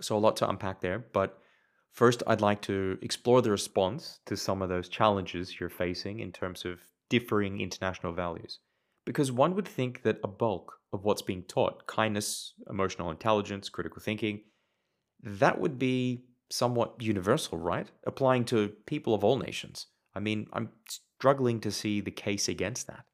[0.00, 1.38] so a lot to unpack there, but
[1.92, 6.32] first I'd like to explore the response to some of those challenges you're facing in
[6.32, 8.60] terms of differing international values.
[9.04, 14.00] Because one would think that a bulk of what's being taught, kindness, emotional intelligence, critical
[14.00, 14.42] thinking,
[15.22, 17.90] that would be somewhat universal, right?
[18.06, 19.86] Applying to people of all nations.
[20.14, 23.04] I mean, I'm struggling to see the case against that.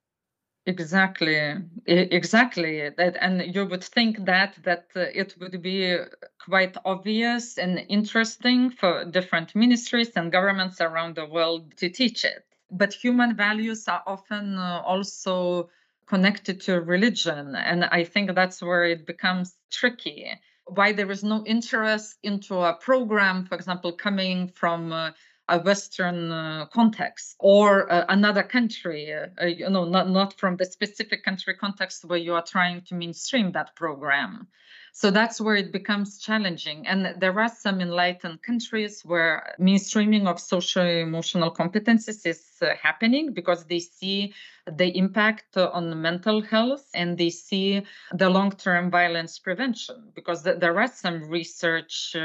[0.69, 1.55] Exactly,
[1.87, 2.91] exactly.
[2.91, 5.97] That, and you would think that that uh, it would be
[6.45, 12.45] quite obvious and interesting for different ministries and governments around the world to teach it.
[12.69, 15.71] But human values are often uh, also
[16.09, 20.33] connected to religion, and I think that's where it becomes tricky.
[20.67, 25.13] Why there is no interest into a program, for example, coming from uh,
[25.49, 30.57] a Western uh, context or uh, another country, uh, uh, you know, not, not from
[30.57, 34.49] the specific country context where you are trying to mainstream that program.
[34.93, 36.87] So that's where it becomes challenging.
[36.87, 43.35] And there are some enlightened countries where mainstreaming of social emotional competencies is uh, happening
[43.35, 44.33] because they see
[44.67, 47.83] the impact on mental health and they see
[48.15, 52.17] the long term violence prevention because th- there are some research.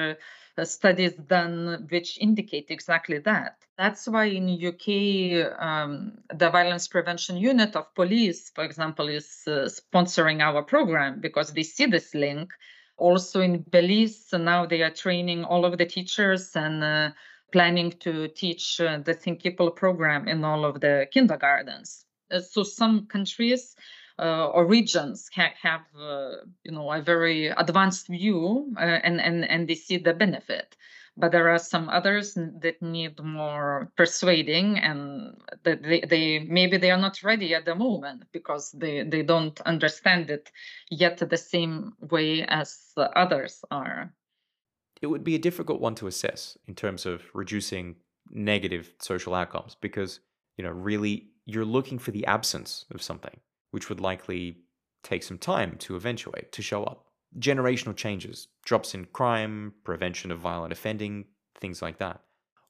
[0.62, 3.58] Uh, studies done which indicate exactly that.
[3.80, 9.68] That's why in UK, um, the violence prevention unit of police, for example, is uh,
[9.68, 12.52] sponsoring our program because they see this link.
[12.98, 17.10] Also in Belize, so now they are training all of the teachers and uh,
[17.52, 22.06] planning to teach uh, the Think Equal program in all of the kindergartens.
[22.30, 23.76] Uh, so some countries
[24.22, 29.68] or regions ha- have uh, you know a very advanced view uh, and and and
[29.68, 30.76] they see the benefit.
[31.18, 36.90] But there are some others that need more persuading and that they, they maybe they
[36.90, 40.52] are not ready at the moment because they they don't understand it
[40.90, 44.14] yet the same way as others are.
[45.02, 47.96] It would be a difficult one to assess in terms of reducing
[48.30, 50.20] negative social outcomes because
[50.58, 53.40] you know really you're looking for the absence of something
[53.72, 54.58] which would likely
[55.04, 57.06] take some time to eventuate, to show up.
[57.40, 61.26] Generational changes, drops in crime, prevention of violent offending,
[61.56, 62.22] things like that.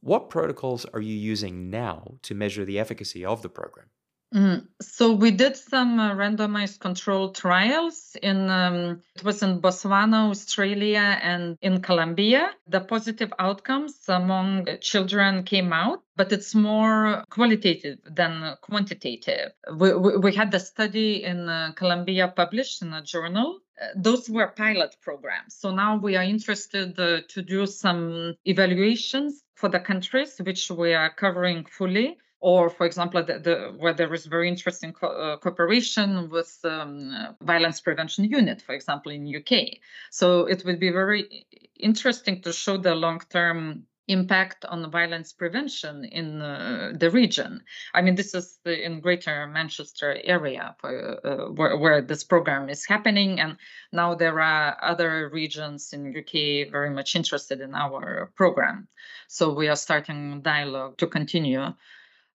[0.02, 3.88] What protocols are you using now to measure the efficacy of the program?
[4.34, 10.30] Mm, so we did some uh, randomized control trials in um, it was in Botswana,
[10.30, 12.52] Australia, and in Colombia.
[12.68, 19.52] The positive outcomes among children came out, but it's more qualitative than quantitative.
[19.76, 23.60] We, we, we had the study in uh, Colombia published in a journal.
[23.82, 25.56] Uh, those were pilot programs.
[25.56, 30.94] So now we are interested uh, to do some evaluations for the countries which we
[30.94, 35.38] are covering fully or for example the, the, where there is very interesting co- uh,
[35.38, 39.52] cooperation with um, violence prevention unit for example in uk
[40.10, 41.46] so it would be very
[41.80, 47.64] interesting to show the long-term impact on violence prevention in uh, the region.
[47.94, 52.70] I mean, this is the, in Greater Manchester area for, uh, where, where, this program
[52.70, 53.58] is happening, and
[53.94, 58.88] now there are other regions in UK very much interested in our program.
[59.28, 61.74] So we are starting dialogue to continue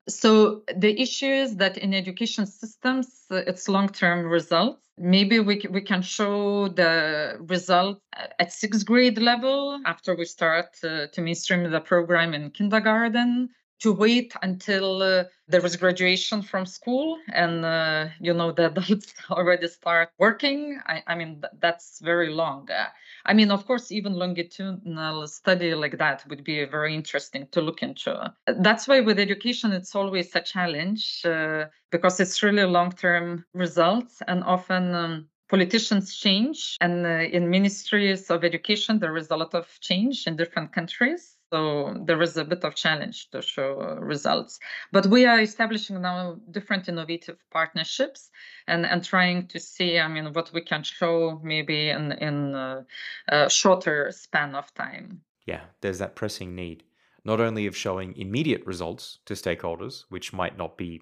[0.08, 4.82] so the issue is that in education systems, it's long-term results.
[4.98, 8.00] Maybe we, we can show the results
[8.38, 13.50] at sixth grade level after we start uh, to mainstream the program in kindergarten
[13.80, 19.12] to wait until uh, there is graduation from school and uh, you know the adults
[19.30, 22.86] already start working i, I mean th- that's very long uh,
[23.26, 27.82] i mean of course even longitudinal study like that would be very interesting to look
[27.82, 28.32] into.
[28.46, 34.42] That's why with education it's always a challenge uh, because it's really long-term results and
[34.44, 39.68] often um, politicians change and uh, in ministries of education there is a lot of
[39.80, 44.58] change in different countries so there is a bit of challenge to show uh, results.
[44.92, 48.30] But we are establishing now different innovative partnerships
[48.66, 52.84] and, and trying to see, I mean, what we can show maybe in, in a,
[53.28, 55.22] a shorter span of time.
[55.46, 56.82] Yeah, there's that pressing need,
[57.24, 61.00] not only of showing immediate results to stakeholders, which might not be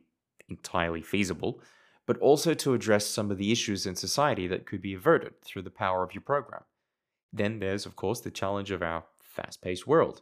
[0.50, 1.62] entirely feasible,
[2.06, 5.62] but also to address some of the issues in society that could be averted through
[5.62, 6.64] the power of your program.
[7.32, 10.20] Then there's, of course, the challenge of our fast paced world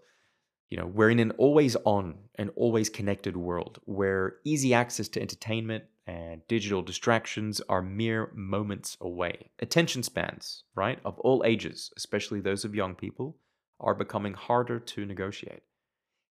[0.72, 5.20] you know, we're in an always on and always connected world where easy access to
[5.20, 9.50] entertainment and digital distractions are mere moments away.
[9.58, 13.36] Attention spans, right, of all ages, especially those of young people,
[13.80, 15.62] are becoming harder to negotiate.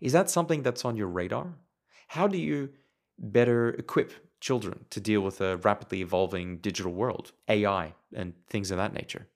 [0.01, 1.59] Is that something that's on your radar?
[2.09, 2.71] How do you
[3.19, 8.79] better equip children to deal with a rapidly evolving digital world, AI, and things of
[8.79, 9.29] that nature?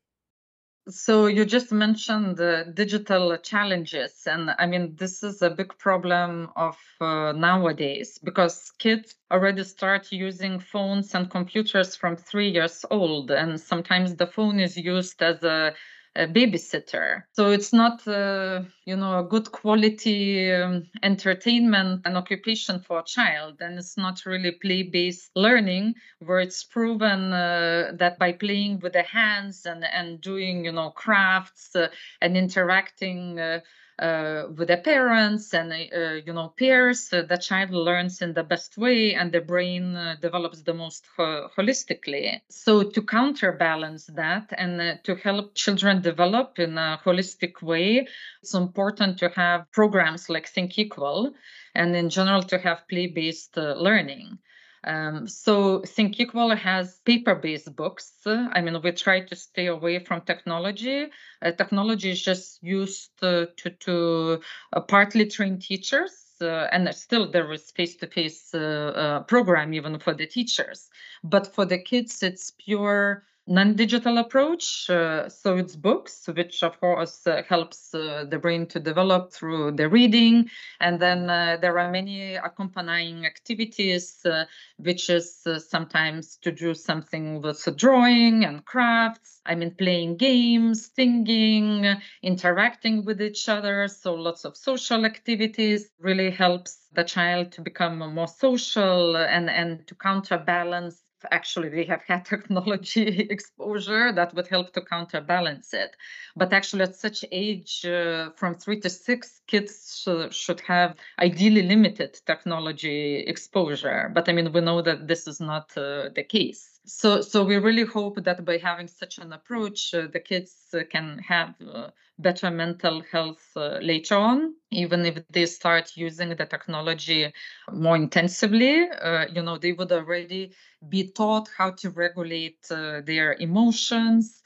[0.89, 2.36] So you just mentioned
[2.74, 9.15] digital challenges, and I mean this is a big problem of uh, nowadays because kids
[9.31, 14.77] already start using phones and computers from three years old, and sometimes the phone is
[14.77, 15.74] used as a
[16.16, 17.24] a babysitter.
[17.32, 23.05] So it's not, uh, you know, a good quality um, entertainment and occupation for a
[23.05, 23.61] child.
[23.61, 28.93] And it's not really play based learning where it's proven uh, that by playing with
[28.93, 31.89] the hands and, and doing, you know, crafts uh,
[32.20, 33.61] and interacting uh,
[33.99, 38.77] with their parents and uh, you know peers uh, the child learns in the best
[38.77, 42.41] way and the brain uh, develops the most ho- holistically.
[42.49, 48.07] So to counterbalance that and uh, to help children develop in a holistic way
[48.43, 51.35] it's important to have programs like think equal
[51.75, 54.39] and in general to have play-based uh, learning
[54.85, 58.12] um, so Think Equal has paper-based books.
[58.27, 61.06] I mean, we try to stay away from technology.
[61.43, 64.40] Uh, technology is just used uh, to to
[64.73, 70.15] uh, partly train teachers, uh, and still there is face-to-face uh, uh, program even for
[70.15, 70.90] the teachers.
[71.23, 77.27] But for the kids, it's pure non-digital approach uh, so it's books which of course
[77.27, 80.49] uh, helps uh, the brain to develop through the reading.
[80.81, 84.45] And then uh, there are many accompanying activities uh,
[84.79, 89.41] which is uh, sometimes to do something with drawing and crafts.
[89.45, 93.89] I mean playing games singing interacting with each other.
[93.89, 99.87] So lots of social activities really helps the child to become more social and and
[99.89, 105.97] to counterbalance actually they have had technology exposure that would help to counterbalance it.
[106.37, 111.63] But actually at such age uh, from three to six kids sh- should have ideally
[111.63, 114.11] limited technology exposure.
[114.15, 117.56] But i mean we know that this is not uh, the case so so we
[117.56, 121.89] really hope that by having such an approach uh, the kids uh, can have uh,
[122.19, 127.32] better mental health uh, later on even if they start using the technology
[127.73, 128.89] more intensively.
[128.90, 130.52] Uh, you know they would already
[130.89, 134.43] be taught how to regulate uh, their emotions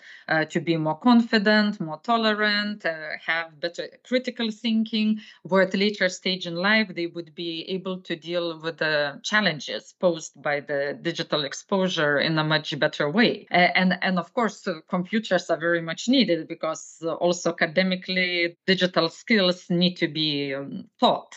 [0.51, 2.85] to be more confident more tolerant
[3.27, 7.99] have better critical thinking where at a later stage in life they would be able
[7.99, 13.47] to deal with the challenges posed by the digital exposure in a much better way
[13.51, 19.09] and and of course uh, computers are very much needed because uh, also academically digital
[19.09, 21.35] skills need to be um, taught.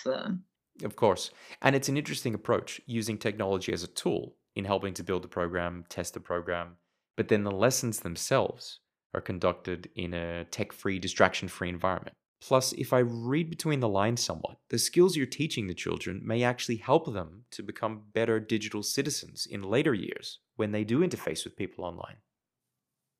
[0.83, 1.31] Of course.
[1.61, 5.27] And it's an interesting approach using technology as a tool in helping to build the
[5.27, 6.77] program, test the program,
[7.15, 8.79] but then the lessons themselves
[9.13, 12.15] are conducted in a tech free, distraction free environment.
[12.41, 16.43] Plus, if I read between the lines somewhat, the skills you're teaching the children may
[16.43, 21.43] actually help them to become better digital citizens in later years when they do interface
[21.43, 22.17] with people online.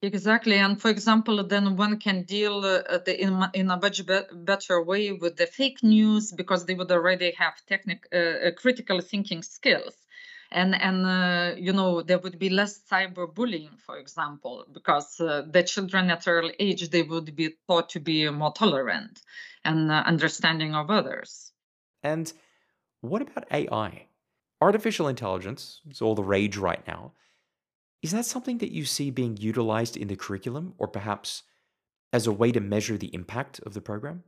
[0.03, 4.21] Exactly, and for example, then one can deal uh, the, in, in a much be-
[4.33, 8.99] better way with the fake news because they would already have technical, uh, uh, critical
[8.99, 10.00] thinking skills,
[10.51, 15.63] and and uh, you know there would be less cyberbullying, for example, because uh, the
[15.63, 19.21] children at early age they would be taught to be more tolerant
[19.63, 21.51] and uh, understanding of others.
[22.03, 22.31] And
[23.01, 24.07] what about AI?
[24.59, 27.13] Artificial intelligence it's all the rage right now.
[28.01, 31.43] Is that something that you see being utilized in the curriculum or perhaps
[32.11, 34.23] as a way to measure the impact of the program?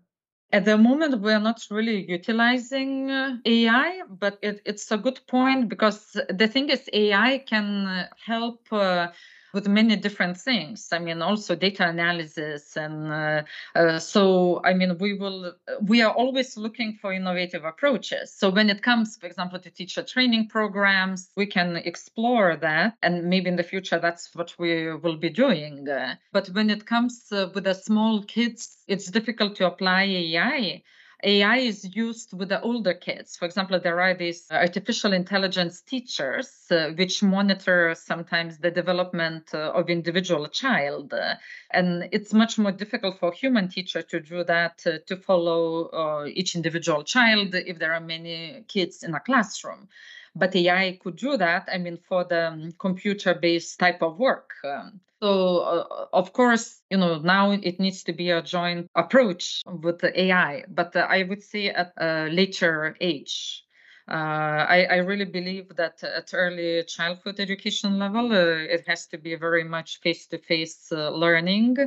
[0.54, 5.70] At the moment, we're not really utilizing uh, AI, but it, it's a good point
[5.70, 8.62] because the thing is, AI can help.
[8.72, 9.10] Uh,
[9.54, 10.90] with many different things.
[10.92, 13.44] I mean, also data analysis, and uh,
[13.76, 18.34] uh, so I mean, we will we are always looking for innovative approaches.
[18.34, 23.26] So when it comes, for example, to teacher training programs, we can explore that, and
[23.30, 25.88] maybe in the future that's what we will be doing.
[25.88, 30.82] Uh, but when it comes uh, with the small kids, it's difficult to apply AI
[31.24, 33.36] AI is used with the older kids.
[33.38, 39.72] For example, there are these artificial intelligence teachers uh, which monitor sometimes the development uh,
[39.72, 41.14] of individual child.
[41.14, 41.36] Uh,
[41.72, 46.26] and it's much more difficult for human teacher to do that, uh, to follow uh,
[46.28, 49.88] each individual child if there are many kids in a classroom
[50.36, 51.70] but AI could do that.
[51.72, 54.52] I mean, for the um, computer-based type of work.
[54.64, 59.62] Um, so, uh, of course, you know, now it needs to be a joint approach
[59.66, 63.64] with the AI, but uh, I would say at a later age.
[64.10, 69.18] Uh, I, I, really believe that at early childhood education level, uh, it has to
[69.18, 71.78] be very much face-to-face uh, learning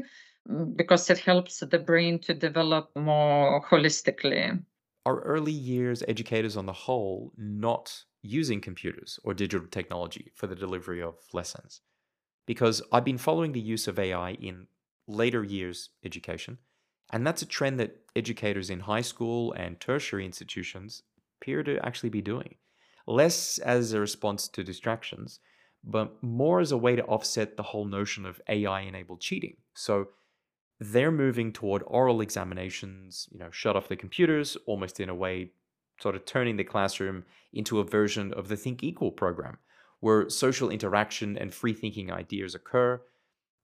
[0.49, 4.59] mm, because it helps the brain to develop more holistically.
[5.05, 10.55] Are early years educators on the whole not using computers or digital technology for the
[10.55, 11.81] delivery of lessons.
[12.47, 14.67] Because I've been following the use of AI in
[15.07, 16.59] later years education,
[17.13, 21.03] and that's a trend that educators in high school and tertiary institutions
[21.41, 22.57] appear to actually be doing.
[23.07, 25.39] Less as a response to distractions,
[25.85, 29.57] but more as a way to offset the whole notion of AI enabled cheating.
[29.75, 30.09] So
[30.81, 35.53] they're moving toward oral examinations, you know, shut off the computers, almost in a way
[36.01, 39.59] sort of turning the classroom into a version of the Think Equal program,
[40.01, 43.01] where social interaction and free thinking ideas occur,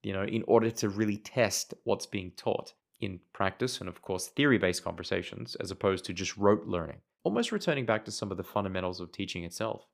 [0.02, 2.72] you know, in order to really test what's being taught.
[3.02, 7.52] in practice and, of course, theory based conversations as opposed to just rote learning, almost
[7.52, 9.86] returning back to some of the fundamentals of teaching itself.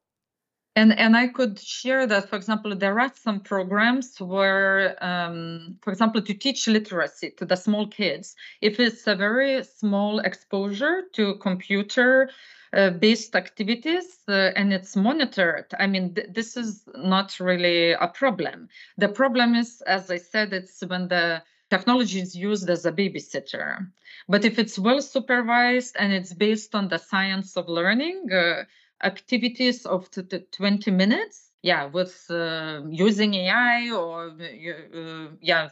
[0.78, 5.90] And, and I could share that, for example, there are some programs where, um, for
[5.90, 11.34] example, to teach literacy to the small kids, if it's a very small exposure to
[11.48, 12.30] computer
[12.72, 18.06] uh, based activities uh, and it's monitored, I mean, th- this is not really a
[18.06, 18.68] problem.
[18.98, 23.90] The problem is, as I said, it's when the technology is used as a babysitter.
[24.28, 28.62] But if it's well supervised and it's based on the science of learning, uh,
[29.02, 35.68] activities of t- t- 20 minutes yeah with uh, using ai or uh, yeah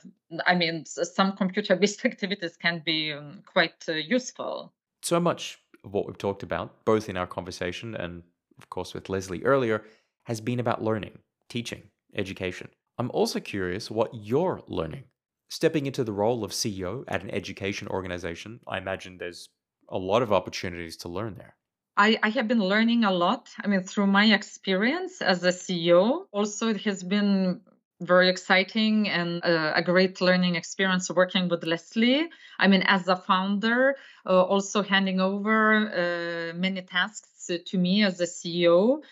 [0.47, 4.73] i mean some computer based activities can be um, quite uh, useful.
[5.03, 8.23] So much of what we've talked about both in our conversation and
[8.59, 9.85] of course with leslee earlier
[10.25, 11.83] has been about learning teaching
[12.17, 12.69] education.
[12.99, 15.05] I'm also curious what you're learning.
[15.49, 19.49] Stepping into the role of ceo at an education organization i imagine there's
[19.89, 21.55] a lot of opportunities to learn there
[21.97, 23.49] I, I have been learning a lot.
[23.63, 27.63] I mean, through my experience as a CEO, also it has been
[28.01, 32.27] very exciting and a, great learning experience working with Leslee.
[32.59, 33.97] I mean, as a founder,
[34.27, 39.03] uh, also handing over uh, many tasks to me as a CEO.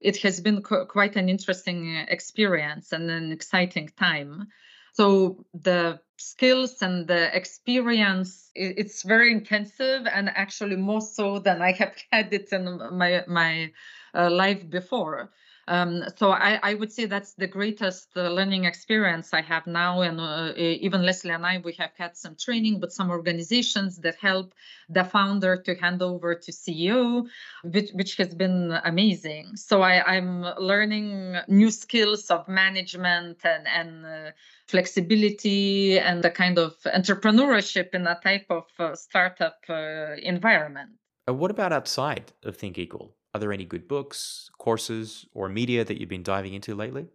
[0.00, 4.48] It has been qu- quite an interesting experience and an exciting time.
[4.94, 11.72] So the skills and the experience it's very intensive and actually more so than i
[11.72, 12.64] have had it in
[12.96, 13.72] my my
[14.14, 15.32] uh, life before
[15.66, 20.02] um, so I, I, would say that's the greatest uh, learning experience I have now.
[20.02, 24.16] And uh, even Leslee and I, we have had some training with some organizations that
[24.16, 24.54] help
[24.90, 27.26] the founder to hand over to CEO,
[27.62, 29.56] which, which has been amazing.
[29.56, 34.30] So I, am learning new skills of management and, and uh,
[34.68, 40.90] flexibility and the kind of entrepreneurship in a type of uh, startup uh, environment.
[41.26, 43.14] what about outside of Think Equal?
[43.34, 47.08] Are there any good books, courses, or media that you've been diving into lately?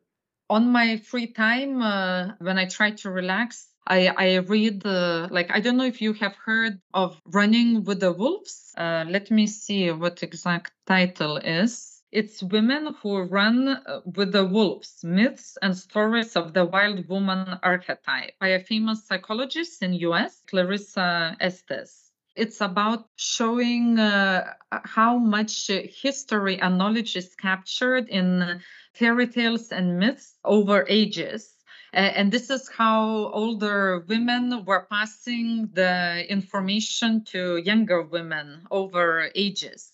[0.50, 5.62] On my free time, uh, when I try to relax, I, I read like, I
[5.62, 8.74] don't know if you have heard of Running with the Wolves.
[8.78, 12.02] Uh, let me see what exact title is.
[12.12, 17.60] It's women who run uh, with the wolves, myths and stories of the wild woman
[17.64, 22.09] archetype by a famous psychologist in US, Clarissa Estes
[22.40, 24.54] it's about showing uh,
[24.86, 28.62] how much history and knowledge is captured in
[28.94, 31.56] fairy tales and myths over ages.
[31.92, 39.92] And this is how older women were passing the information to younger women over ages.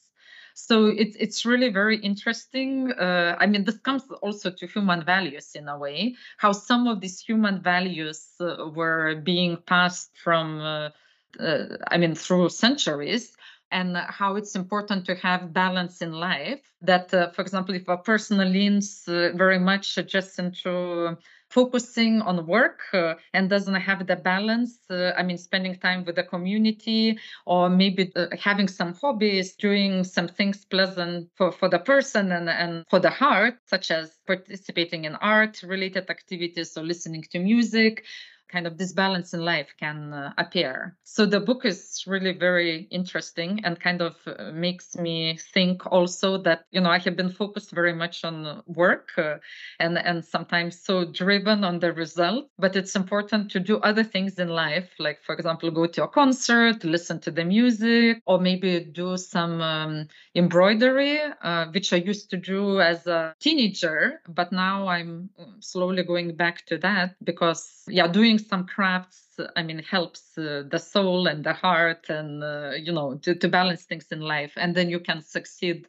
[0.56, 2.92] So it's it's really very interesting.
[2.94, 6.16] Uh, I mean, this comes also to human values in a way.
[6.38, 10.92] How some of these human values uh, were being passed from
[11.40, 13.36] uh, I mean, through centuries,
[13.72, 16.62] and how it's important to have balance in life.
[16.82, 21.18] That, uh, for example, if a person leans uh, very much just into
[21.50, 26.16] focusing on work uh, and doesn't have the balance, uh, I mean, spending time with
[26.16, 31.80] the community or maybe uh, having some hobbies, doing some things pleasant for, for the
[31.80, 37.24] person and, and for the heart, such as participating in art related activities or listening
[37.32, 38.04] to music
[38.50, 40.96] kind of disbalance in life can uh, appear.
[41.04, 46.38] So the book is really very interesting and kind of uh, makes me think also
[46.40, 49.38] that you know I have been focused very much on work uh,
[49.80, 54.40] and and sometimes so driven on the result, but it's important to do other things
[54.40, 58.80] in life, like for example go to a concert, listen to the music, or maybe
[58.80, 64.88] do some um, embroidery, uh, which I used to do as a teenager, but now
[64.88, 69.80] I'm um, slowly going back to that because yeah, doing doing some crafts i mean
[69.80, 74.08] helps uh, the soul and the heart and uh, you know to, to balance things
[74.12, 74.54] in life.
[74.56, 75.88] And then you can succeed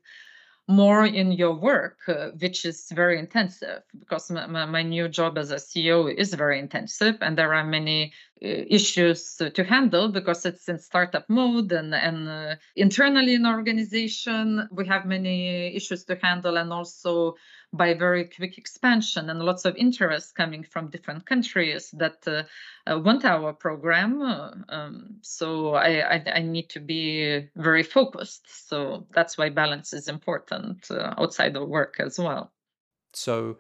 [0.68, 5.52] more in your work uh, which is very intensive because my, my, new job as
[5.52, 10.78] a ceo is very intensive and there are many issues to handle because it's in
[10.78, 16.70] startup mode and, and uh, internally in organization we have many issues to handle and
[16.70, 17.34] also
[17.72, 22.42] by very quick expansion and lots of interest coming from different countries that uh,
[22.86, 24.22] uh, want our program.
[24.68, 28.68] Um, so I, I, I, need to be very focused.
[28.68, 32.52] So that's why balance is important uh, outside of work as well.
[33.12, 33.58] So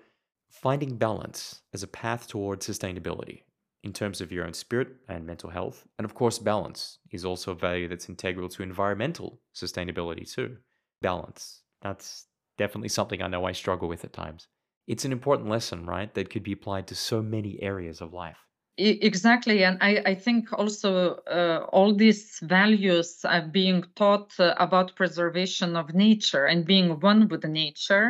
[0.50, 3.42] finding balance as a path towards sustainability
[3.86, 5.86] in terms of your own spirit and mental health.
[5.96, 10.56] And of course, balance is also a value that's integral to environmental sustainability too.
[11.02, 11.62] Balance.
[11.82, 12.26] That's
[12.58, 14.48] definitely something I know I struggle with at times.
[14.88, 18.40] It's an important lesson, right, that could be applied to so many areas of life.
[18.78, 20.92] exactly and i, I think also
[21.40, 22.22] uh, all these
[22.58, 28.06] values are being taught uh, about preservation of nature and being one with nature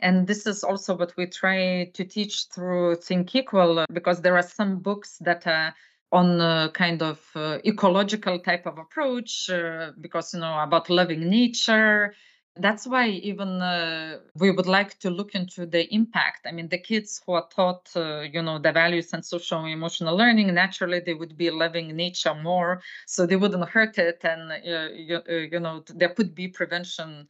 [0.00, 4.36] and this is also what we try to teach through think equal uh, because there
[4.36, 5.74] are some books that are
[6.12, 11.28] on a kind of uh, ecological type of approach uh, because you know about loving
[11.28, 12.14] nature.
[12.60, 16.46] That's why even uh, we would like to look into the impact.
[16.46, 20.16] I mean the kids who are taught uh, you know the values and social emotional
[20.16, 24.88] learning naturally they would be loving nature more so they wouldn't hurt it and uh,
[24.92, 27.28] you, you know there could be prevention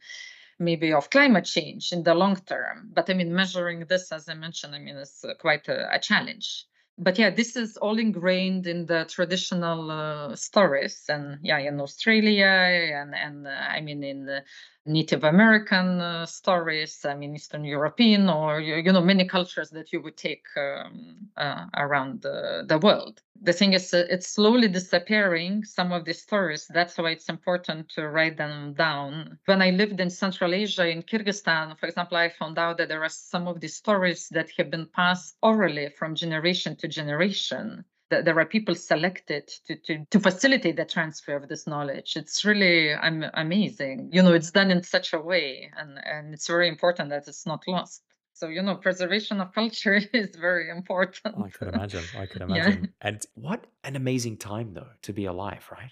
[0.59, 4.33] maybe of climate change in the long term but i mean measuring this as i
[4.33, 6.65] mentioned i mean is quite a, a challenge
[6.99, 12.45] but yeah, this is all ingrained in the traditional uh, stories, and yeah, in Australia,
[12.45, 14.41] and and uh, I mean in
[14.89, 20.01] Native American uh, stories, I mean Eastern European, or you know many cultures that you
[20.01, 23.21] would take um, uh, around the, the world.
[23.41, 25.63] The thing is, uh, it's slowly disappearing.
[25.63, 26.67] Some of these stories.
[26.73, 29.37] That's why it's important to write them down.
[29.45, 33.03] When I lived in Central Asia, in Kyrgyzstan, for example, I found out that there
[33.03, 38.25] are some of these stories that have been passed orally from generation to generation that
[38.25, 42.15] there are people selected to, to, to facilitate the transfer of this knowledge.
[42.15, 44.09] It's really I'm, amazing.
[44.11, 47.45] You know, it's done in such a way, and, and it's very important that it's
[47.45, 48.01] not lost.
[48.33, 51.35] So, you know, preservation of culture is very important.
[51.37, 52.03] I could imagine.
[52.17, 52.83] I could imagine.
[52.83, 52.89] Yeah.
[53.01, 55.91] And what an amazing time, though, to be alive, right?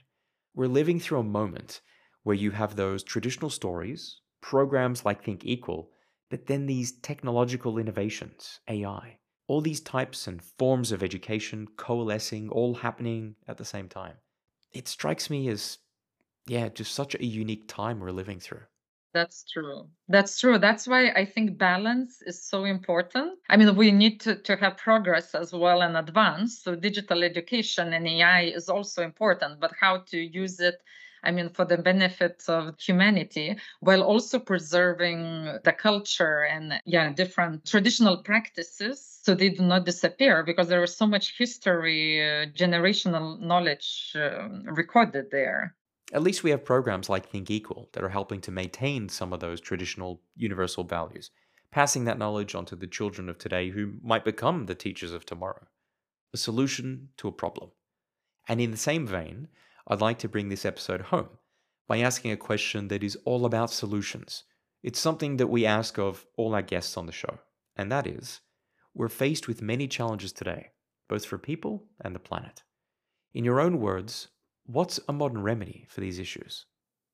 [0.56, 1.82] We're living through a moment
[2.24, 5.92] where you have those traditional stories, programs like Think Equal,
[6.30, 9.18] but then these technological innovations, AI,
[9.48, 14.16] all these types and forms of education coalescing, all happening at the same time.
[14.74, 15.80] It strikes me as,
[16.46, 18.64] yeah, just such a unique time we're living through.
[19.14, 19.90] That's true.
[20.10, 20.60] That's true.
[20.60, 23.40] That's why I think balance is so important.
[23.50, 26.62] I mean, we need to, to have progress as well and advance.
[26.62, 30.82] So, digital education and AI is also important, but how to use it
[31.24, 37.66] I mean, for the benefit of humanity, while also preserving the culture and yeah, different
[37.66, 43.38] traditional practices so they do not disappear because there is so much history, uh, generational
[43.42, 45.76] knowledge uh, recorded there.
[46.14, 49.42] At least we have programs like Think Equal that are helping to maintain some of
[49.42, 51.30] those traditional universal values,
[51.72, 55.68] passing that knowledge onto the children of today who might become the teachers of tomorrow.
[56.34, 57.72] A solution to a problem.
[58.48, 59.50] And in the same vein,
[59.90, 61.30] I'd like to bring this episode home
[61.88, 64.44] by asking a question that is all about solutions.
[64.84, 67.40] It's something that we ask of all our guests on the show,
[67.76, 68.42] and that is
[68.94, 70.72] we're faced with many challenges today,
[71.08, 72.64] both for people and the planet.
[73.34, 74.28] In your own words,
[74.66, 76.66] what's a modern remedy for these issues?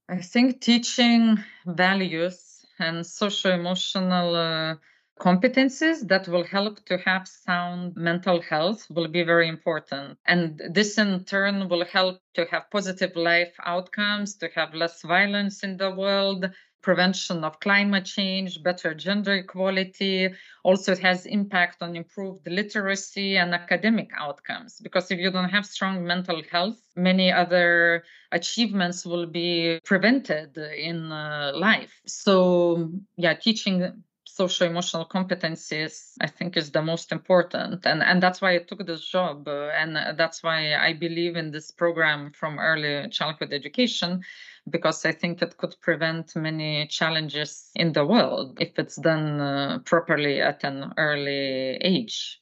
[0.09, 4.75] I think teaching values and social emotional uh,
[5.19, 10.17] competencies that will help to have sound mental health will be very important.
[10.25, 15.63] And this in turn will help to have positive life outcomes, to have less violence
[15.63, 16.49] in the world,
[16.81, 20.29] prevention of climate change, better gender equality.
[20.63, 24.79] Also, it has impact on improved literacy and academic outcomes.
[24.81, 31.11] Because if you don't have strong mental health, many other achievements will be prevented in
[31.11, 32.01] uh, life.
[32.05, 34.03] So, yeah, teaching
[34.33, 37.85] social emotional competencies i think is the most important.
[37.85, 39.47] And and that's why i took this job.
[39.47, 44.23] And that's why i believe in this program from early childhood education
[44.69, 49.79] because i think it could prevent many challenges in the world if it's done uh,
[49.85, 52.41] properly at an early age.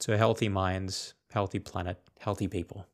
[0.00, 2.86] So healthy minds healthy planet healthy people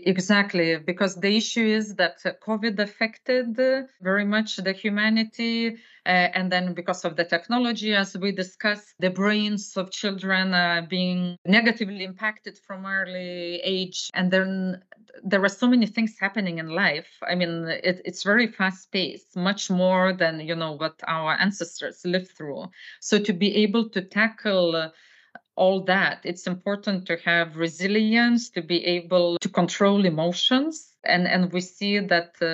[0.00, 3.56] Exactly, because the issue is that COVID affected
[4.00, 5.78] very much the humanity.
[6.06, 10.82] Uh, and then, because of the technology, as we discussed, the brains of children are
[10.82, 14.08] being negatively impacted from early age.
[14.14, 14.82] And then
[15.24, 17.08] there are so many things happening in life.
[17.28, 22.02] I mean, it, it's very fast paced, much more than, you know, what our ancestors
[22.04, 22.66] lived through.
[23.00, 24.92] So to be able to tackle
[25.58, 30.94] all that, it's important to have resilience, to be able to control emotions.
[31.04, 32.46] And, and we see that uh,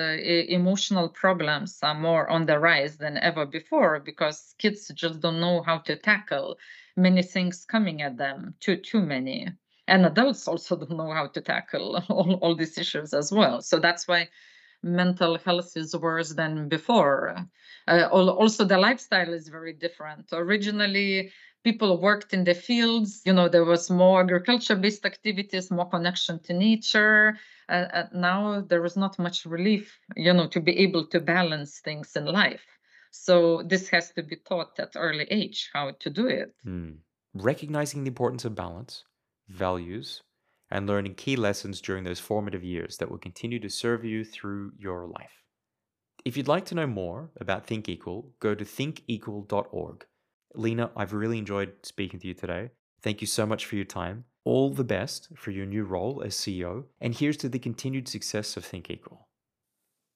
[0.51, 5.61] emotional problems are more on the rise than ever before because kids just don't know
[5.61, 6.57] how to tackle
[6.97, 9.49] many things coming at them, too, too many.
[9.87, 13.61] And adults also don't know how to tackle all, all these issues as well.
[13.61, 14.29] So that's why
[14.81, 17.35] mental health is worse than before.
[17.87, 20.29] Uh, also, the lifestyle is very different.
[20.31, 21.31] Originally,
[21.65, 26.39] people worked in the fields you know there was more agriculture based activities more connection
[26.39, 27.37] to nature
[27.69, 32.15] uh, now there is not much relief you know to be able to balance things
[32.15, 32.65] in life
[33.11, 36.91] so this has to be taught at early age how to do it hmm.
[37.33, 39.03] recognizing the importance of balance
[39.49, 40.21] values
[40.71, 44.71] and learning key lessons during those formative years that will continue to serve you through
[44.77, 45.43] your life.
[46.23, 50.05] If you'd like to know more about Think Equal, go to thinkequal.org.
[50.57, 52.71] Lina, I've really enjoyed speaking to you today.
[53.01, 54.25] Thank you so much for your time.
[54.43, 58.57] All the best for your new role as CEO, and here's to the continued success
[58.57, 59.27] of Think Equal.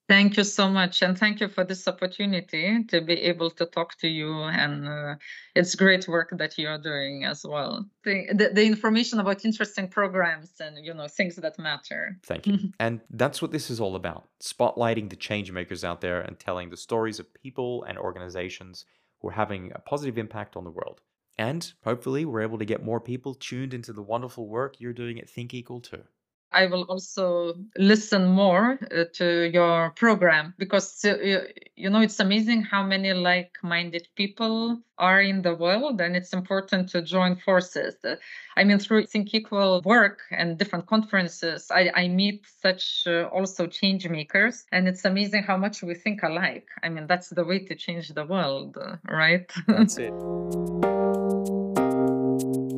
[0.09, 1.03] Thank you so much.
[1.03, 4.41] And thank you for this opportunity to be able to talk to you.
[4.41, 5.15] And uh,
[5.53, 7.85] it's great work that you're doing as well.
[8.03, 12.17] The, the, the, information about interesting programs and, you know, things that matter.
[12.23, 12.57] Thank you.
[12.79, 14.27] and that's what this is all about.
[14.41, 18.85] Spotlighting the change makers out there and telling the stories of people and organizations
[19.19, 21.01] who are having a positive impact on the world.
[21.37, 25.19] And hopefully we're able to get more people tuned into the wonderful work you're doing
[25.19, 26.03] at Think Equal too.
[26.51, 31.43] I will also listen more uh, to your program because uh,
[31.75, 36.89] you know it's amazing how many like-minded people are in the world and it's important
[36.89, 37.95] to join forces.
[38.03, 38.15] Uh,
[38.57, 43.67] I mean through Think Equal work and different conferences I, I meet such uh, also
[43.67, 46.67] change makers and it's amazing how much we think alike.
[46.81, 48.77] I mean that's the way to change the world,
[49.07, 49.49] right?
[49.67, 50.13] That's it.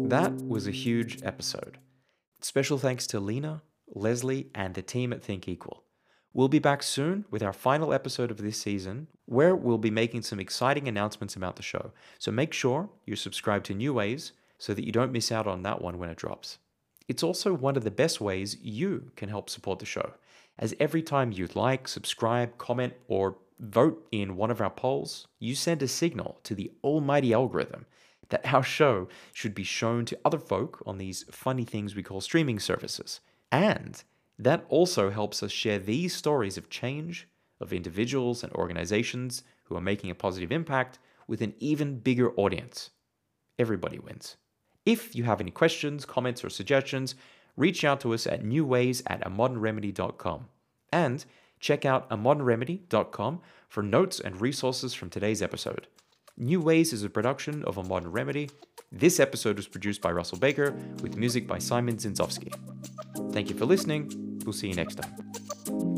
[0.09, 1.77] that was a huge episode.
[2.43, 3.61] Special thanks to Lina,
[3.95, 5.83] Leslee, and the team at Think Equal.
[6.33, 10.23] We'll be back soon with our final episode of this season, where we'll be making
[10.23, 11.91] some exciting announcements about the show.
[12.17, 15.61] So make sure you subscribe to New Ways so that you don't miss out on
[15.63, 16.57] that one when it drops.
[17.07, 20.13] It's also one of the best ways you can help support the show,
[20.57, 25.53] as every time you like, subscribe, comment, or vote in one of our polls, you
[25.53, 27.85] send a signal to the almighty algorithm
[28.31, 32.19] that our show should be shown to other folk on these funny things we call
[32.19, 33.19] streaming services.
[33.51, 34.03] And
[34.39, 37.27] that also helps us share these stories of change,
[37.59, 40.97] of individuals and organizations who are making a positive impact
[41.27, 42.89] with an even bigger audience.
[43.59, 44.37] Everybody wins.
[44.85, 47.15] If you have any questions, comments, or suggestions,
[47.55, 50.47] reach out to us at newways at amodernremedy.com.
[50.91, 51.23] And
[51.59, 55.87] check out amodernremedy.com for notes and resources from today's episode.
[56.37, 58.49] New Ways is a production of A Modern Remedy.
[58.91, 60.71] This episode was produced by Russell Baker
[61.01, 62.53] with music by Simon Zinzowski.
[63.33, 64.39] Thank you for listening.
[64.45, 65.90] We'll see you next time.